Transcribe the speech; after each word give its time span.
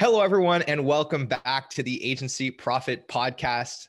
Hello, 0.00 0.22
everyone, 0.22 0.62
and 0.62 0.86
welcome 0.86 1.26
back 1.26 1.68
to 1.68 1.82
the 1.82 2.02
Agency 2.02 2.50
Profit 2.50 3.06
Podcast. 3.06 3.88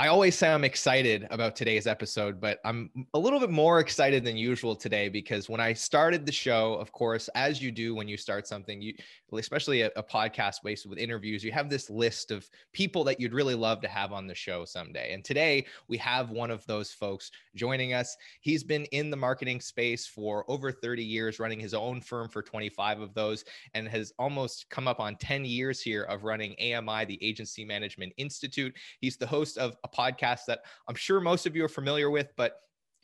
I 0.00 0.06
always 0.06 0.38
say 0.38 0.48
I'm 0.48 0.62
excited 0.62 1.26
about 1.32 1.56
today's 1.56 1.88
episode, 1.88 2.40
but 2.40 2.60
I'm 2.64 2.88
a 3.14 3.18
little 3.18 3.40
bit 3.40 3.50
more 3.50 3.80
excited 3.80 4.24
than 4.24 4.36
usual 4.36 4.76
today 4.76 5.08
because 5.08 5.48
when 5.48 5.60
I 5.60 5.72
started 5.72 6.24
the 6.24 6.30
show, 6.30 6.74
of 6.74 6.92
course, 6.92 7.26
as 7.34 7.60
you 7.60 7.72
do 7.72 7.96
when 7.96 8.06
you 8.06 8.16
start 8.16 8.46
something, 8.46 8.80
you 8.80 8.94
especially 9.32 9.82
a, 9.82 9.90
a 9.96 10.02
podcast 10.04 10.62
based 10.62 10.86
with 10.86 11.00
interviews, 11.00 11.42
you 11.42 11.50
have 11.50 11.68
this 11.68 11.90
list 11.90 12.30
of 12.30 12.48
people 12.72 13.02
that 13.04 13.18
you'd 13.18 13.34
really 13.34 13.56
love 13.56 13.80
to 13.80 13.88
have 13.88 14.12
on 14.12 14.28
the 14.28 14.36
show 14.36 14.64
someday. 14.64 15.12
And 15.12 15.24
today 15.24 15.66
we 15.88 15.96
have 15.98 16.30
one 16.30 16.52
of 16.52 16.64
those 16.66 16.92
folks 16.92 17.32
joining 17.56 17.92
us. 17.92 18.16
He's 18.40 18.62
been 18.62 18.84
in 18.86 19.10
the 19.10 19.16
marketing 19.16 19.60
space 19.60 20.06
for 20.06 20.48
over 20.48 20.70
30 20.70 21.02
years, 21.02 21.40
running 21.40 21.58
his 21.58 21.74
own 21.74 22.00
firm 22.00 22.28
for 22.28 22.40
25 22.40 23.00
of 23.00 23.14
those, 23.14 23.44
and 23.74 23.88
has 23.88 24.12
almost 24.16 24.70
come 24.70 24.86
up 24.86 25.00
on 25.00 25.16
10 25.16 25.44
years 25.44 25.80
here 25.80 26.04
of 26.04 26.22
running 26.22 26.54
AMI, 26.60 27.04
the 27.04 27.18
Agency 27.20 27.64
Management 27.64 28.12
Institute. 28.16 28.76
He's 29.00 29.16
the 29.16 29.26
host 29.26 29.58
of 29.58 29.76
podcast 29.92 30.40
that 30.46 30.60
I'm 30.88 30.94
sure 30.94 31.20
most 31.20 31.46
of 31.46 31.56
you 31.56 31.64
are 31.64 31.68
familiar 31.68 32.10
with, 32.10 32.32
but 32.36 32.60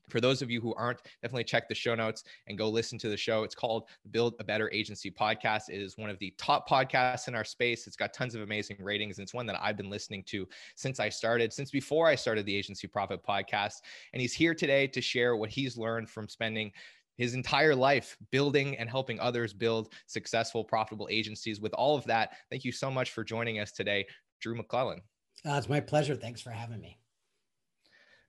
for 0.08 0.20
those 0.20 0.42
of 0.42 0.50
you 0.50 0.60
who 0.60 0.74
aren't, 0.74 1.00
definitely 1.22 1.44
check 1.44 1.68
the 1.68 1.74
show 1.74 1.94
notes 1.94 2.24
and 2.46 2.58
go 2.58 2.68
listen 2.68 2.98
to 2.98 3.08
the 3.08 3.16
show. 3.16 3.42
It's 3.42 3.54
called 3.54 3.88
Build 4.10 4.34
a 4.38 4.44
Better 4.44 4.70
Agency 4.70 5.10
Podcast. 5.10 5.70
It 5.70 5.80
is 5.80 5.96
one 5.96 6.10
of 6.10 6.18
the 6.18 6.34
top 6.36 6.68
podcasts 6.68 7.28
in 7.28 7.34
our 7.34 7.44
space. 7.44 7.86
It's 7.86 7.96
got 7.96 8.12
tons 8.12 8.34
of 8.34 8.42
amazing 8.42 8.76
ratings. 8.80 9.18
And 9.18 9.24
it's 9.24 9.34
one 9.34 9.46
that 9.46 9.60
I've 9.60 9.76
been 9.76 9.90
listening 9.90 10.22
to 10.24 10.46
since 10.76 11.00
I 11.00 11.08
started, 11.08 11.52
since 11.52 11.70
before 11.70 12.06
I 12.06 12.14
started 12.14 12.44
the 12.46 12.56
Agency 12.56 12.86
Profit 12.86 13.20
Podcast. 13.26 13.76
And 14.12 14.20
he's 14.20 14.34
here 14.34 14.54
today 14.54 14.86
to 14.88 15.00
share 15.00 15.36
what 15.36 15.50
he's 15.50 15.76
learned 15.76 16.10
from 16.10 16.28
spending 16.28 16.72
his 17.16 17.34
entire 17.34 17.74
life 17.74 18.16
building 18.32 18.76
and 18.76 18.90
helping 18.90 19.20
others 19.20 19.52
build 19.52 19.92
successful, 20.06 20.64
profitable 20.64 21.08
agencies. 21.10 21.60
With 21.60 21.72
all 21.74 21.96
of 21.96 22.04
that, 22.06 22.32
thank 22.50 22.64
you 22.64 22.72
so 22.72 22.90
much 22.90 23.12
for 23.12 23.22
joining 23.22 23.60
us 23.60 23.72
today, 23.72 24.04
Drew 24.40 24.60
McLellan. 24.60 24.98
Uh, 25.46 25.54
it's 25.56 25.68
my 25.68 25.80
pleasure. 25.80 26.14
Thanks 26.14 26.40
for 26.40 26.50
having 26.50 26.80
me. 26.80 26.98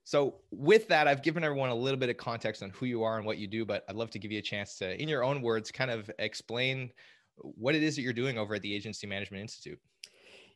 So, 0.04 0.36
with 0.52 0.88
that, 0.90 1.08
I've 1.08 1.24
given 1.24 1.44
everyone 1.44 1.70
a 1.70 1.76
little 1.76 2.00
bit 2.00 2.10
of 2.10 2.18
context 2.18 2.62
on 2.62 2.70
who 2.70 2.86
you 2.86 3.02
are 3.02 3.18
and 3.18 3.26
what 3.26 3.40
you 3.40 3.48
do, 3.48 3.66
but 3.66 3.84
I'd 3.90 3.96
love 3.96 4.12
to 4.12 4.20
give 4.20 4.32
you 4.32 4.38
a 4.38 4.44
chance 4.44 4.78
to, 4.78 5.02
in 5.02 5.10
your 5.10 5.24
own 5.24 5.42
words, 5.42 5.72
kind 5.72 5.90
of 5.90 6.12
explain 6.20 6.92
what 7.38 7.74
it 7.74 7.82
is 7.82 7.96
that 7.96 8.04
you're 8.04 8.14
doing 8.14 8.38
over 8.38 8.54
at 8.54 8.62
the 8.62 8.74
Agency 8.74 9.08
Management 9.08 9.42
Institute. 9.42 9.80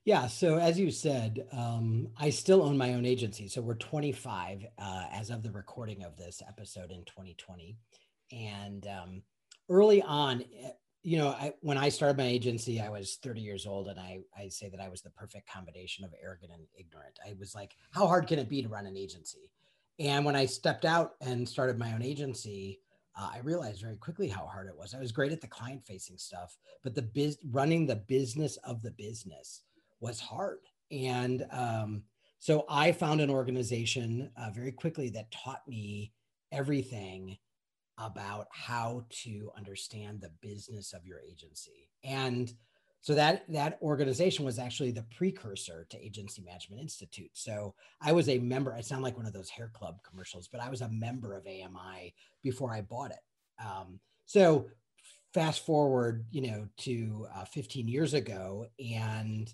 Yeah. 0.05 0.27
So, 0.27 0.59
as 0.59 0.79
you 0.79 0.91
said, 0.91 1.47
um, 1.51 2.09
I 2.15 2.29
still 2.29 2.61
own 2.61 2.77
my 2.77 2.93
own 2.93 3.05
agency. 3.05 3.47
So, 3.47 3.61
we're 3.61 3.73
25 3.73 4.65
uh, 4.77 5.05
as 5.11 5.31
of 5.31 5.41
the 5.41 5.51
recording 5.51 6.03
of 6.03 6.15
this 6.15 6.43
episode 6.47 6.91
in 6.91 7.03
2020. 7.05 7.75
And 8.31 8.85
um, 8.85 9.23
early 9.67 10.03
on, 10.03 10.43
you 11.01 11.17
know, 11.17 11.29
I, 11.29 11.53
when 11.61 11.77
I 11.77 11.89
started 11.89 12.17
my 12.17 12.25
agency, 12.25 12.81
I 12.81 12.89
was 12.89 13.19
30 13.23 13.41
years 13.41 13.65
old, 13.65 13.87
and 13.87 13.99
I, 13.99 14.19
I 14.37 14.49
say 14.49 14.69
that 14.69 14.81
I 14.81 14.89
was 14.89 15.01
the 15.01 15.09
perfect 15.11 15.49
combination 15.49 16.03
of 16.03 16.13
arrogant 16.21 16.51
and 16.53 16.63
ignorant. 16.77 17.19
I 17.25 17.35
was 17.39 17.55
like, 17.55 17.75
how 17.91 18.05
hard 18.05 18.27
can 18.27 18.39
it 18.39 18.49
be 18.49 18.61
to 18.61 18.69
run 18.69 18.85
an 18.85 18.97
agency? 18.97 19.49
And 19.99 20.25
when 20.25 20.35
I 20.35 20.45
stepped 20.45 20.85
out 20.85 21.13
and 21.21 21.47
started 21.47 21.77
my 21.77 21.93
own 21.93 22.01
agency, 22.01 22.79
uh, 23.17 23.29
I 23.33 23.39
realized 23.39 23.81
very 23.81 23.97
quickly 23.97 24.27
how 24.27 24.45
hard 24.45 24.67
it 24.67 24.77
was. 24.77 24.93
I 24.93 24.99
was 24.99 25.11
great 25.11 25.31
at 25.31 25.41
the 25.41 25.47
client 25.47 25.85
facing 25.85 26.17
stuff, 26.17 26.57
but 26.83 26.95
the 26.95 27.01
biz 27.01 27.37
running 27.51 27.85
the 27.85 27.97
business 27.97 28.57
of 28.57 28.81
the 28.81 28.91
business 28.91 29.63
was 29.99 30.19
hard. 30.19 30.59
And 30.91 31.45
um, 31.51 32.03
so 32.39 32.65
I 32.69 32.91
found 32.91 33.19
an 33.19 33.29
organization 33.29 34.31
uh, 34.37 34.49
very 34.51 34.71
quickly 34.71 35.09
that 35.09 35.31
taught 35.31 35.67
me 35.67 36.13
everything 36.51 37.37
about 37.99 38.47
how 38.51 39.05
to 39.09 39.51
understand 39.57 40.21
the 40.21 40.31
business 40.41 40.93
of 40.93 41.05
your 41.05 41.19
agency. 41.19 41.89
And 42.03 42.51
so 43.01 43.13
that 43.15 43.45
that 43.49 43.79
organization 43.81 44.43
was 44.43 44.59
actually 44.59 44.91
the 44.91 45.05
precursor 45.15 45.87
to 45.89 46.05
Agency 46.05 46.41
Management 46.41 46.81
Institute. 46.81 47.31
So 47.33 47.73
I 48.01 48.11
was 48.11 48.27
a 48.27 48.39
member. 48.39 48.73
I 48.73 48.81
sound 48.81 49.03
like 49.03 49.15
one 49.15 49.25
of 49.25 49.33
those 49.33 49.49
hair 49.49 49.71
club 49.73 49.97
commercials, 50.07 50.47
but 50.47 50.61
I 50.61 50.69
was 50.69 50.81
a 50.81 50.89
member 50.89 51.35
of 51.35 51.45
AMI 51.45 52.13
before 52.43 52.73
I 52.73 52.81
bought 52.81 53.11
it. 53.11 53.63
Um, 53.63 53.99
so 54.25 54.67
fast 55.33 55.65
forward, 55.65 56.25
you 56.31 56.41
know, 56.41 56.67
to 56.77 57.27
uh, 57.35 57.45
15 57.45 57.87
years 57.87 58.13
ago, 58.13 58.65
and 58.79 59.53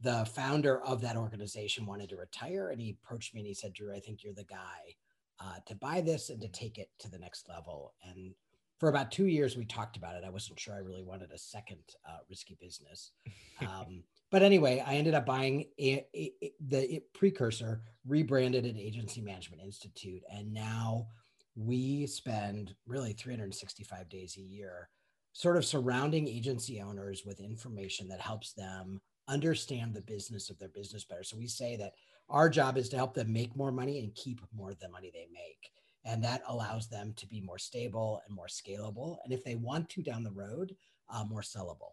the 0.00 0.24
founder 0.34 0.82
of 0.84 1.00
that 1.02 1.16
organization 1.16 1.84
wanted 1.84 2.08
to 2.10 2.16
retire, 2.16 2.70
and 2.70 2.80
he 2.80 2.96
approached 3.02 3.34
me 3.34 3.40
and 3.40 3.48
he 3.48 3.54
said, 3.54 3.72
"Drew, 3.72 3.94
I 3.94 4.00
think 4.00 4.24
you're 4.24 4.34
the 4.34 4.44
guy." 4.44 4.94
Uh, 5.40 5.58
to 5.66 5.74
buy 5.74 6.00
this 6.00 6.30
and 6.30 6.40
to 6.40 6.48
take 6.48 6.78
it 6.78 6.88
to 7.00 7.10
the 7.10 7.18
next 7.18 7.48
level. 7.48 7.94
And 8.02 8.34
for 8.78 8.88
about 8.88 9.10
two 9.10 9.26
years, 9.26 9.56
we 9.56 9.64
talked 9.64 9.96
about 9.96 10.14
it. 10.14 10.24
I 10.24 10.30
wasn't 10.30 10.60
sure 10.60 10.74
I 10.74 10.78
really 10.78 11.02
wanted 11.02 11.32
a 11.32 11.38
second 11.38 11.82
uh, 12.08 12.18
risky 12.28 12.56
business. 12.60 13.12
Um, 13.60 14.04
but 14.30 14.44
anyway, 14.44 14.84
I 14.86 14.94
ended 14.94 15.14
up 15.14 15.26
buying 15.26 15.64
a, 15.80 16.06
a, 16.14 16.32
a, 16.40 16.52
the 16.68 17.02
precursor, 17.12 17.82
rebranded 18.06 18.66
an 18.66 18.78
Agency 18.78 19.20
Management 19.20 19.62
Institute. 19.62 20.22
And 20.32 20.54
now 20.54 21.08
we 21.56 22.06
spend 22.06 22.76
really 22.86 23.14
365 23.14 24.08
days 24.08 24.36
a 24.36 24.42
year 24.42 24.90
sort 25.32 25.56
of 25.56 25.64
surrounding 25.64 26.28
agency 26.28 26.80
owners 26.80 27.24
with 27.24 27.40
information 27.40 28.08
that 28.08 28.20
helps 28.20 28.52
them 28.52 29.00
understand 29.28 29.94
the 29.94 30.00
business 30.00 30.50
of 30.50 30.58
their 30.58 30.68
business 30.68 31.04
better. 31.04 31.22
So 31.22 31.36
we 31.36 31.46
say 31.46 31.76
that 31.76 31.92
our 32.30 32.48
job 32.48 32.76
is 32.76 32.88
to 32.90 32.96
help 32.96 33.14
them 33.14 33.32
make 33.32 33.56
more 33.56 33.72
money 33.72 34.00
and 34.00 34.14
keep 34.14 34.40
more 34.54 34.70
of 34.70 34.80
the 34.80 34.88
money 34.88 35.10
they 35.12 35.28
make. 35.32 35.70
And 36.04 36.22
that 36.24 36.42
allows 36.46 36.88
them 36.88 37.12
to 37.16 37.26
be 37.26 37.40
more 37.40 37.58
stable 37.58 38.22
and 38.26 38.34
more 38.34 38.46
scalable. 38.46 39.18
And 39.24 39.32
if 39.32 39.44
they 39.44 39.56
want 39.56 39.88
to 39.90 40.02
down 40.02 40.24
the 40.24 40.32
road, 40.32 40.74
uh, 41.10 41.24
more 41.24 41.42
sellable. 41.42 41.92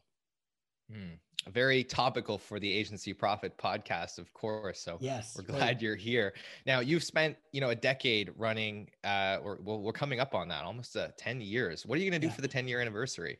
Hmm. 0.92 1.16
Very 1.52 1.84
topical 1.84 2.38
for 2.38 2.60
the 2.60 2.72
Agency 2.72 3.14
Profit 3.14 3.58
podcast, 3.58 4.18
of 4.18 4.34
course. 4.34 4.80
So 4.80 4.98
yes, 5.00 5.38
we're 5.38 5.44
glad 5.44 5.82
you're 5.82 5.96
here. 5.96 6.34
Now 6.66 6.80
you've 6.80 7.04
spent, 7.04 7.38
you 7.52 7.62
know, 7.62 7.70
a 7.70 7.76
decade 7.76 8.32
running, 8.36 8.90
uh, 9.04 9.38
or 9.44 9.60
well, 9.64 9.82
we're 9.82 9.92
coming 9.92 10.20
up 10.20 10.34
on 10.34 10.48
that, 10.48 10.64
almost 10.64 10.96
uh, 10.98 11.10
10 11.18 11.42
years. 11.42 11.86
What 11.86 11.98
are 11.98 12.02
you 12.02 12.10
going 12.10 12.20
to 12.20 12.28
do 12.28 12.32
yeah. 12.32 12.36
for 12.36 12.42
the 12.42 12.48
10 12.48 12.68
year 12.68 12.82
anniversary? 12.82 13.38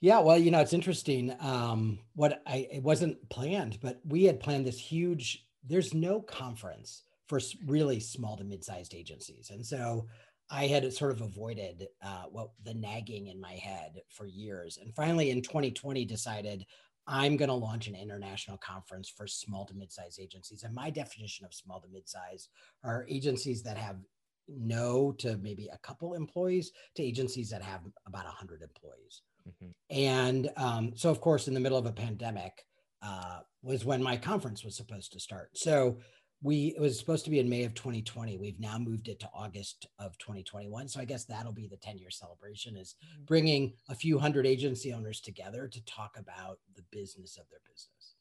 Yeah, 0.00 0.20
well, 0.20 0.38
you 0.38 0.50
know, 0.50 0.60
it's 0.60 0.72
interesting. 0.74 1.34
Um, 1.40 1.98
what 2.14 2.42
I 2.46 2.68
it 2.70 2.82
wasn't 2.82 3.28
planned, 3.30 3.78
but 3.80 4.00
we 4.04 4.24
had 4.24 4.38
planned 4.38 4.66
this 4.66 4.78
huge 4.78 5.47
there's 5.66 5.94
no 5.94 6.20
conference 6.20 7.02
for 7.28 7.40
really 7.66 8.00
small 8.00 8.36
to 8.36 8.44
mid-sized 8.44 8.94
agencies. 8.94 9.50
And 9.50 9.64
so 9.64 10.06
i 10.50 10.66
had 10.66 10.90
sort 10.92 11.10
of 11.10 11.20
avoided 11.20 11.88
uh, 12.02 12.24
what 12.30 12.50
the 12.64 12.74
nagging 12.74 13.26
in 13.26 13.40
my 13.40 13.52
head 13.52 14.00
for 14.08 14.26
years. 14.26 14.78
And 14.80 14.94
finally 14.94 15.30
in 15.30 15.42
2020 15.42 16.04
decided 16.04 16.64
i'm 17.06 17.36
going 17.36 17.48
to 17.48 17.54
launch 17.54 17.86
an 17.86 17.94
international 17.94 18.58
conference 18.58 19.08
for 19.08 19.26
small 19.26 19.64
to 19.66 19.74
mid-sized 19.74 20.20
agencies. 20.20 20.62
And 20.62 20.74
my 20.74 20.90
definition 20.90 21.44
of 21.44 21.54
small 21.54 21.80
to 21.80 21.88
mid-sized 21.88 22.48
are 22.84 23.06
agencies 23.08 23.62
that 23.62 23.76
have 23.76 23.96
no 24.48 25.12
to 25.12 25.36
maybe 25.38 25.68
a 25.70 25.78
couple 25.78 26.14
employees 26.14 26.72
to 26.94 27.02
agencies 27.02 27.50
that 27.50 27.62
have 27.62 27.82
about 28.06 28.24
100 28.24 28.62
employees. 28.62 29.22
Mm-hmm. 29.48 29.70
and 29.90 30.50
um, 30.56 30.92
so 30.94 31.08
of 31.10 31.22
course 31.22 31.48
in 31.48 31.54
the 31.54 31.60
middle 31.60 31.78
of 31.78 31.86
a 31.86 31.92
pandemic 31.92 32.66
uh, 33.02 33.40
was 33.62 33.84
when 33.84 34.02
my 34.02 34.16
conference 34.16 34.64
was 34.64 34.76
supposed 34.76 35.12
to 35.12 35.20
start. 35.20 35.50
So 35.54 35.98
we 36.42 36.74
it 36.76 36.80
was 36.80 36.98
supposed 36.98 37.24
to 37.24 37.30
be 37.30 37.40
in 37.40 37.48
May 37.48 37.64
of 37.64 37.74
2020. 37.74 38.38
We've 38.38 38.60
now 38.60 38.78
moved 38.78 39.08
it 39.08 39.20
to 39.20 39.30
August 39.34 39.86
of 39.98 40.16
2021. 40.18 40.88
So 40.88 41.00
I 41.00 41.04
guess 41.04 41.24
that'll 41.24 41.52
be 41.52 41.66
the 41.66 41.76
10 41.76 41.98
year 41.98 42.10
celebration 42.10 42.76
is 42.76 42.94
mm-hmm. 42.94 43.24
bringing 43.24 43.72
a 43.88 43.94
few 43.94 44.18
hundred 44.18 44.46
agency 44.46 44.92
owners 44.92 45.20
together 45.20 45.68
to 45.68 45.84
talk 45.84 46.16
about 46.16 46.58
the 46.76 46.82
business 46.92 47.36
of 47.38 47.48
their 47.50 47.60
business. 47.64 48.14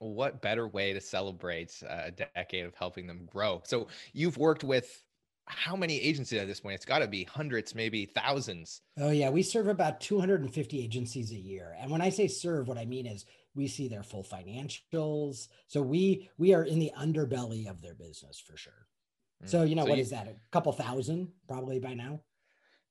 What 0.00 0.40
better 0.40 0.68
way 0.68 0.92
to 0.92 1.00
celebrate 1.00 1.82
a 1.88 2.12
decade 2.12 2.64
of 2.64 2.74
helping 2.76 3.06
them 3.06 3.26
grow? 3.26 3.62
So 3.64 3.88
you've 4.12 4.38
worked 4.38 4.62
with 4.62 5.02
how 5.48 5.74
many 5.74 6.00
agencies 6.00 6.40
at 6.40 6.46
this 6.46 6.60
point? 6.60 6.76
It's 6.76 6.84
got 6.84 7.00
to 7.00 7.08
be 7.08 7.24
hundreds, 7.24 7.74
maybe 7.74 8.04
thousands. 8.04 8.82
Oh 8.98 9.10
yeah, 9.10 9.30
we 9.30 9.42
serve 9.42 9.66
about 9.68 10.00
250 10.00 10.82
agencies 10.82 11.32
a 11.32 11.38
year. 11.38 11.74
And 11.80 11.90
when 11.90 12.00
I 12.00 12.10
say 12.10 12.28
serve, 12.28 12.68
what 12.68 12.78
I 12.78 12.84
mean 12.84 13.06
is 13.06 13.24
we 13.54 13.66
see 13.66 13.88
their 13.88 14.02
full 14.02 14.24
financials 14.24 15.48
so 15.66 15.80
we 15.82 16.28
we 16.38 16.54
are 16.54 16.64
in 16.64 16.78
the 16.78 16.92
underbelly 16.98 17.68
of 17.68 17.80
their 17.82 17.94
business 17.94 18.38
for 18.38 18.56
sure 18.56 18.86
So, 19.44 19.62
you 19.62 19.74
know, 19.74 19.84
so 19.84 19.90
what 19.90 19.98
you, 19.98 20.02
is 20.02 20.10
that? 20.10 20.26
A 20.26 20.34
couple 20.50 20.72
thousand 20.72 21.28
probably 21.46 21.78
by 21.78 21.94
now? 21.94 22.20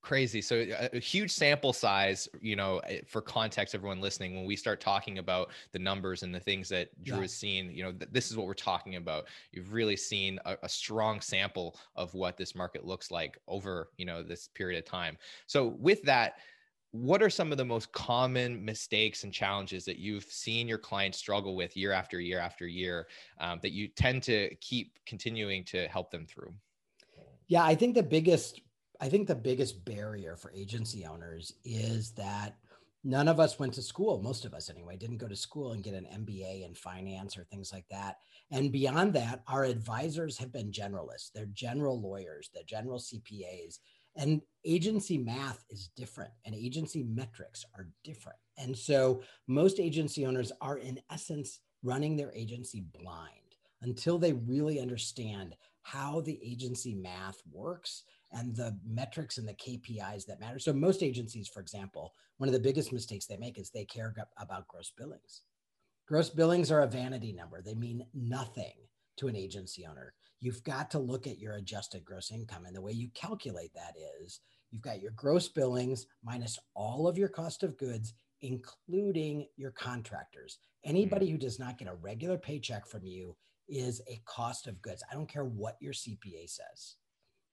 crazy 0.02 0.42
so 0.42 0.56
a, 0.56 0.90
a, 0.94 1.00
huge 1.00 1.32
sample 1.32 1.74
size 1.74 2.30
you 2.40 2.56
know 2.56 2.78
eh, 2.88 3.02
for 3.06 3.22
context 3.22 3.76
everyone 3.76 4.00
listening 4.00 4.36
when 4.36 4.46
we 4.46 4.56
start 4.56 4.80
talking 4.80 5.18
about 5.18 5.52
the 5.74 5.80
numbers 5.80 6.24
and 6.24 6.34
the 6.34 6.40
things 6.40 6.70
that 6.70 6.88
drew 7.04 7.18
yeah. 7.18 7.22
has 7.24 7.34
seen 7.34 7.70
you 7.72 7.84
know 7.84 7.92
th- 7.92 8.10
this 8.12 8.32
is 8.32 8.38
what 8.38 8.48
we're 8.48 8.54
talking 8.54 8.96
about 8.96 9.26
you've 9.52 9.74
really 9.74 9.98
seen 9.98 10.40
a, 10.46 10.56
a, 10.64 10.70
strong 10.70 11.20
sample 11.20 11.78
of 11.96 12.14
what 12.14 12.38
this 12.38 12.56
market 12.56 12.86
looks 12.86 13.12
like 13.12 13.38
over 13.48 13.90
you 13.98 14.06
know 14.06 14.24
this 14.24 14.48
period 14.50 14.78
of 14.78 14.86
time 14.86 15.18
so 15.46 15.66
with 15.80 16.02
that 16.04 16.36
what 17.02 17.22
are 17.22 17.30
some 17.30 17.52
of 17.52 17.58
the 17.58 17.66
most 17.66 17.92
common 17.92 18.64
mistakes 18.64 19.24
and 19.24 19.34
challenges 19.34 19.86
that 19.86 19.98
you've 19.98 20.26
seen 20.26 20.68
your 20.68 20.78
clients 20.78 21.18
struggle 21.18 21.56
with 21.56 21.76
year 21.78 21.92
after 21.92 22.20
year 22.20 22.40
after 22.40 22.68
year 22.68 23.08
um, 23.40 23.60
that 23.62 23.72
you 23.72 23.88
tend 23.88 24.24
to 24.24 24.54
keep 24.62 24.98
continuing 25.06 25.64
to 25.64 25.88
help 25.88 26.12
them 26.12 26.26
through 26.26 26.54
yeah 27.48 27.64
i 27.64 27.76
think 27.76 27.96
the 27.96 28.04
biggest 28.04 28.62
I 29.00 29.10
think 29.10 29.28
the 29.28 29.36
biggest 29.36 29.86
barrier 29.86 30.36
for 30.36 30.52
agency 30.52 31.06
owners 31.06 31.54
is 31.64 32.12
that 32.12 32.56
none 33.04 33.28
of 33.28 33.40
us 33.40 33.60
went 33.60 33.74
to 33.76 33.82
school, 33.82 34.22
most 34.22 34.44
of 34.44 34.54
us 34.54 34.70
anyway, 34.70 34.98
didn't 34.98 35.18
go 35.18 35.28
to 35.28 35.36
school 35.36 35.74
and 35.74 35.84
get 35.84 35.94
an 35.94 36.08
MBA 36.12 36.66
in 36.66 36.74
finance 36.74 37.38
or 37.38 37.44
things 37.44 37.72
like 37.72 37.86
that. 37.90 38.18
And 38.52 38.72
beyond 38.72 39.14
that, 39.14 39.44
our 39.48 39.66
advisors 39.66 40.38
have 40.40 40.52
been 40.52 40.72
generalists. 40.72 41.32
They're 41.34 41.46
general 41.48 42.02
lawyers, 42.02 42.50
they're 42.54 42.64
general 42.64 43.00
CPAs. 43.00 43.80
And 44.18 44.42
agency 44.66 45.18
math 45.18 45.64
is 45.70 45.90
different 45.96 46.32
and 46.46 46.54
agency 46.56 47.04
metrics 47.04 47.64
are 47.76 47.90
different. 48.04 48.40
And 48.58 48.76
so 48.78 49.22
most 49.48 49.80
agency 49.80 50.26
owners 50.26 50.52
are, 50.62 50.78
in 50.78 51.00
essence, 51.12 51.60
running 51.84 52.18
their 52.18 52.34
agency 52.34 52.84
blind 53.00 53.56
until 53.82 54.18
they 54.18 54.34
really 54.34 54.80
understand 54.80 55.56
how 55.84 56.22
the 56.22 56.40
agency 56.44 56.96
math 56.96 57.42
works 57.52 58.04
and 58.32 58.56
the 58.56 58.78
metrics 58.86 59.38
and 59.38 59.48
the 59.48 59.54
KPIs 59.54 60.26
that 60.26 60.40
matter. 60.40 60.60
So 60.60 60.74
most 60.74 61.04
agencies, 61.04 61.48
for 61.48 61.62
example, 61.62 62.14
one 62.38 62.50
of 62.50 62.54
the 62.54 62.60
biggest 62.60 62.92
mistakes 62.92 63.26
they 63.26 63.38
make 63.38 63.58
is 63.58 63.70
they 63.70 63.86
care 63.86 64.14
about 64.38 64.68
gross 64.68 64.92
billings. 64.98 65.44
Gross 66.08 66.30
billings 66.30 66.72
are 66.72 66.82
a 66.82 66.88
vanity 66.88 67.32
number. 67.32 67.62
They 67.62 67.76
mean 67.76 68.06
nothing 68.14 68.74
to 69.18 69.28
an 69.28 69.36
agency 69.36 69.86
owner. 69.86 70.14
You've 70.40 70.64
got 70.64 70.92
to 70.92 71.00
look 71.00 71.28
at 71.28 71.40
your 71.40 71.56
adjusted 71.56 72.06
gross 72.06 72.32
income. 72.32 72.66
And 72.66 72.76
the 72.76 72.82
way 72.82 72.92
you 72.92 73.10
calculate 73.14 73.72
that 73.74 73.96
is 74.22 74.42
you've 74.72 74.84
got 74.84 75.02
your 75.02 75.12
gross 75.12 75.48
billings 75.48 76.06
minus 76.24 76.60
all 76.76 77.08
of 77.08 77.18
your 77.18 77.30
cost 77.30 77.64
of 77.64 77.78
goods, 77.78 78.14
including 78.42 79.48
your 79.56 79.72
contractors. 79.72 80.60
Anybody 80.84 81.26
mm-hmm. 81.26 81.34
who 81.34 81.40
does 81.40 81.60
not 81.60 81.78
get 81.78 81.88
a 81.88 81.96
regular 81.96 82.38
paycheck 82.38 82.88
from 82.88 83.06
you 83.06 83.36
is 83.68 84.02
a 84.08 84.22
cost 84.26 84.68
of 84.68 84.82
goods. 84.82 85.04
I 85.12 85.16
don't 85.16 85.30
care 85.30 85.46
what 85.46 85.78
your 85.82 85.94
CPA 85.94 86.50
says. 86.50 86.96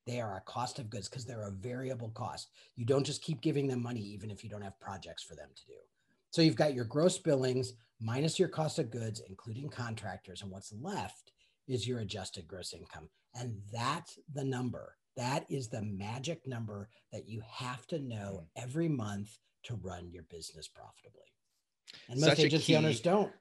They 0.06 0.20
are 0.20 0.37
a 0.37 0.42
cost 0.42 0.78
of 0.78 0.90
goods 0.90 1.08
because 1.08 1.25
they're 1.25 1.48
a 1.48 1.50
variable 1.50 2.10
cost. 2.10 2.50
You 2.76 2.84
don't 2.84 3.04
just 3.04 3.22
keep 3.22 3.40
giving 3.40 3.66
them 3.66 3.82
money, 3.82 4.00
even 4.00 4.30
if 4.30 4.44
you 4.44 4.50
don't 4.50 4.62
have 4.62 4.78
projects 4.78 5.22
for 5.22 5.34
them 5.34 5.48
to 5.54 5.66
do. 5.66 5.78
So 6.30 6.42
you've 6.42 6.56
got 6.56 6.75
your 6.75 6.84
gross 6.84 7.16
billings 7.16 7.72
minus 8.00 8.38
your 8.38 8.48
cost 8.48 8.78
of 8.78 8.90
goods, 8.90 9.22
including 9.28 9.70
contractors. 9.70 10.42
And 10.42 10.50
what's 10.50 10.72
left 10.72 11.32
is 11.69 11.87
your 11.87 12.00
adjusted 12.00 12.46
gross 12.46 12.72
income. 12.72 13.08
And 13.34 13.56
that's 13.72 14.19
the 14.32 14.44
number. 14.44 14.96
That 15.16 15.46
is 15.49 15.69
the 15.69 15.82
magic 15.82 16.46
number 16.46 16.88
that 17.12 17.28
you 17.28 17.43
have 17.50 17.87
to 17.88 17.99
know 17.99 18.44
hmm. 18.56 18.62
every 18.62 18.88
month 18.88 19.38
to 19.64 19.75
run 19.76 20.11
your 20.11 20.25
business 20.25 20.69
profitably. 20.69 21.20
And 22.08 22.20
most 22.20 22.31
Such 22.31 22.40
agency 22.40 22.76
owners 22.76 23.00
don't. 23.00 23.32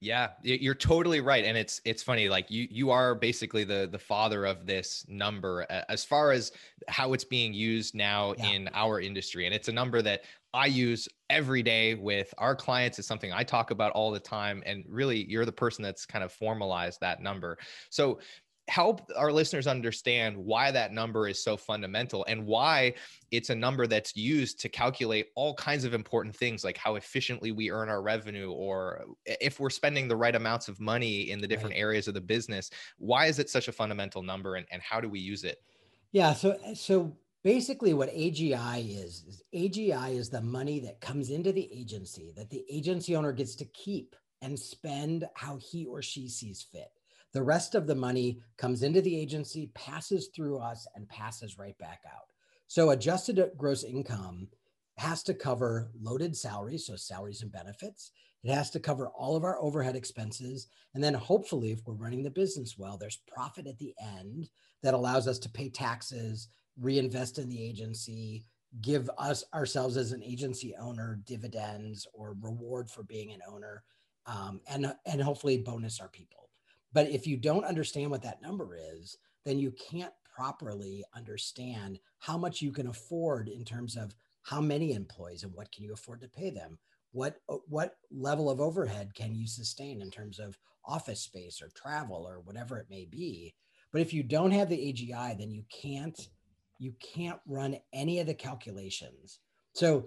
Yeah, 0.00 0.30
you're 0.42 0.74
totally 0.74 1.22
right, 1.22 1.42
and 1.42 1.56
it's 1.56 1.80
it's 1.86 2.02
funny. 2.02 2.28
Like 2.28 2.50
you 2.50 2.68
you 2.70 2.90
are 2.90 3.14
basically 3.14 3.64
the 3.64 3.88
the 3.90 3.98
father 3.98 4.44
of 4.44 4.66
this 4.66 5.06
number 5.08 5.66
as 5.88 6.04
far 6.04 6.32
as 6.32 6.52
how 6.86 7.14
it's 7.14 7.24
being 7.24 7.54
used 7.54 7.94
now 7.94 8.34
yeah. 8.36 8.50
in 8.50 8.68
our 8.74 9.00
industry, 9.00 9.46
and 9.46 9.54
it's 9.54 9.68
a 9.68 9.72
number 9.72 10.02
that 10.02 10.24
I 10.56 10.66
use 10.66 11.06
every 11.28 11.62
day 11.62 11.94
with 11.94 12.32
our 12.38 12.56
clients. 12.56 12.98
It's 12.98 13.06
something 13.06 13.30
I 13.30 13.42
talk 13.42 13.70
about 13.70 13.92
all 13.92 14.10
the 14.10 14.18
time, 14.18 14.62
and 14.64 14.84
really, 14.88 15.30
you're 15.30 15.44
the 15.44 15.52
person 15.52 15.82
that's 15.82 16.06
kind 16.06 16.24
of 16.24 16.32
formalized 16.32 16.98
that 17.02 17.20
number. 17.20 17.58
So 17.90 18.20
help 18.68 19.02
our 19.14 19.30
listeners 19.30 19.66
understand 19.66 20.34
why 20.34 20.70
that 20.70 20.92
number 20.92 21.28
is 21.28 21.44
so 21.44 21.58
fundamental 21.58 22.24
and 22.26 22.46
why 22.46 22.94
it's 23.30 23.50
a 23.50 23.54
number 23.54 23.86
that's 23.86 24.16
used 24.16 24.58
to 24.58 24.68
calculate 24.68 25.26
all 25.36 25.54
kinds 25.54 25.84
of 25.84 25.94
important 25.94 26.34
things 26.34 26.64
like 26.64 26.76
how 26.76 26.96
efficiently 26.96 27.52
we 27.52 27.70
earn 27.70 27.88
our 27.88 28.02
revenue 28.02 28.50
or 28.50 29.04
if 29.24 29.60
we're 29.60 29.70
spending 29.70 30.08
the 30.08 30.16
right 30.16 30.34
amounts 30.34 30.66
of 30.66 30.80
money 30.80 31.30
in 31.30 31.40
the 31.40 31.46
different 31.46 31.74
right. 31.74 31.80
areas 31.80 32.08
of 32.08 32.14
the 32.14 32.20
business 32.20 32.70
why 32.98 33.26
is 33.26 33.38
it 33.38 33.48
such 33.48 33.68
a 33.68 33.72
fundamental 33.72 34.22
number 34.22 34.56
and, 34.56 34.66
and 34.72 34.82
how 34.82 35.00
do 35.00 35.08
we 35.08 35.20
use 35.20 35.44
it 35.44 35.62
yeah 36.10 36.32
so 36.32 36.56
so 36.74 37.16
basically 37.46 37.94
what 37.94 38.12
agi 38.12 39.04
is 39.04 39.24
is 39.28 39.42
agi 39.54 40.16
is 40.16 40.28
the 40.28 40.40
money 40.40 40.80
that 40.80 41.00
comes 41.00 41.30
into 41.30 41.52
the 41.52 41.70
agency 41.72 42.32
that 42.36 42.50
the 42.50 42.64
agency 42.68 43.14
owner 43.14 43.32
gets 43.32 43.54
to 43.54 43.64
keep 43.66 44.16
and 44.42 44.58
spend 44.58 45.24
how 45.34 45.56
he 45.58 45.86
or 45.86 46.02
she 46.02 46.28
sees 46.28 46.66
fit 46.72 46.90
the 47.36 47.42
rest 47.42 47.74
of 47.74 47.86
the 47.86 47.94
money 47.94 48.40
comes 48.56 48.82
into 48.82 49.02
the 49.02 49.14
agency, 49.14 49.70
passes 49.74 50.30
through 50.34 50.56
us, 50.56 50.86
and 50.94 51.06
passes 51.10 51.58
right 51.58 51.76
back 51.76 52.00
out. 52.06 52.32
So 52.66 52.88
adjusted 52.88 53.38
gross 53.58 53.84
income 53.84 54.48
has 54.96 55.22
to 55.24 55.34
cover 55.34 55.90
loaded 56.00 56.34
salaries, 56.34 56.86
so 56.86 56.96
salaries 56.96 57.42
and 57.42 57.52
benefits. 57.52 58.10
It 58.42 58.54
has 58.54 58.70
to 58.70 58.80
cover 58.80 59.08
all 59.08 59.36
of 59.36 59.44
our 59.44 59.60
overhead 59.60 59.96
expenses. 59.96 60.68
And 60.94 61.04
then 61.04 61.12
hopefully, 61.12 61.72
if 61.72 61.80
we're 61.84 61.92
running 61.92 62.22
the 62.22 62.30
business 62.30 62.78
well, 62.78 62.96
there's 62.96 63.20
profit 63.28 63.66
at 63.66 63.78
the 63.78 63.92
end 64.00 64.48
that 64.82 64.94
allows 64.94 65.28
us 65.28 65.38
to 65.40 65.50
pay 65.50 65.68
taxes, 65.68 66.48
reinvest 66.80 67.38
in 67.38 67.48
the 67.48 67.62
agency, 67.62 68.44
give 68.82 69.08
us 69.18 69.44
ourselves 69.54 69.96
as 69.96 70.12
an 70.12 70.22
agency 70.22 70.74
owner 70.78 71.20
dividends 71.24 72.06
or 72.12 72.36
reward 72.40 72.90
for 72.90 73.02
being 73.02 73.32
an 73.32 73.40
owner, 73.48 73.82
um, 74.26 74.60
and, 74.68 74.92
and 75.06 75.20
hopefully 75.20 75.58
bonus 75.58 76.00
our 76.00 76.08
people. 76.08 76.50
But 76.92 77.08
if 77.10 77.26
you 77.26 77.36
don't 77.36 77.64
understand 77.64 78.10
what 78.10 78.22
that 78.22 78.42
number 78.42 78.76
is, 78.94 79.16
then 79.44 79.58
you 79.58 79.72
can't 79.72 80.12
properly 80.34 81.04
understand 81.14 81.98
how 82.18 82.36
much 82.36 82.60
you 82.60 82.72
can 82.72 82.88
afford 82.88 83.48
in 83.48 83.64
terms 83.64 83.96
of 83.96 84.14
how 84.42 84.60
many 84.60 84.92
employees 84.92 85.42
and 85.42 85.52
what 85.54 85.72
can 85.72 85.82
you 85.84 85.92
afford 85.92 86.20
to 86.20 86.28
pay 86.28 86.50
them 86.50 86.78
what 87.12 87.40
what 87.66 87.96
level 88.10 88.50
of 88.50 88.60
overhead 88.60 89.14
can 89.14 89.34
you 89.34 89.46
sustain 89.46 90.02
in 90.02 90.10
terms 90.10 90.38
of 90.38 90.58
office 90.84 91.20
space 91.20 91.62
or 91.62 91.70
travel 91.74 92.26
or 92.28 92.40
whatever 92.40 92.78
it 92.78 92.86
may 92.90 93.06
be 93.06 93.54
but 93.90 94.02
if 94.02 94.12
you 94.12 94.22
don't 94.22 94.50
have 94.50 94.68
the 94.68 94.76
agi 94.76 95.38
then 95.38 95.50
you 95.50 95.64
can't 95.70 96.28
you 96.78 96.92
can't 97.00 97.40
run 97.46 97.76
any 97.92 98.20
of 98.20 98.26
the 98.26 98.34
calculations 98.34 99.40
so 99.74 100.06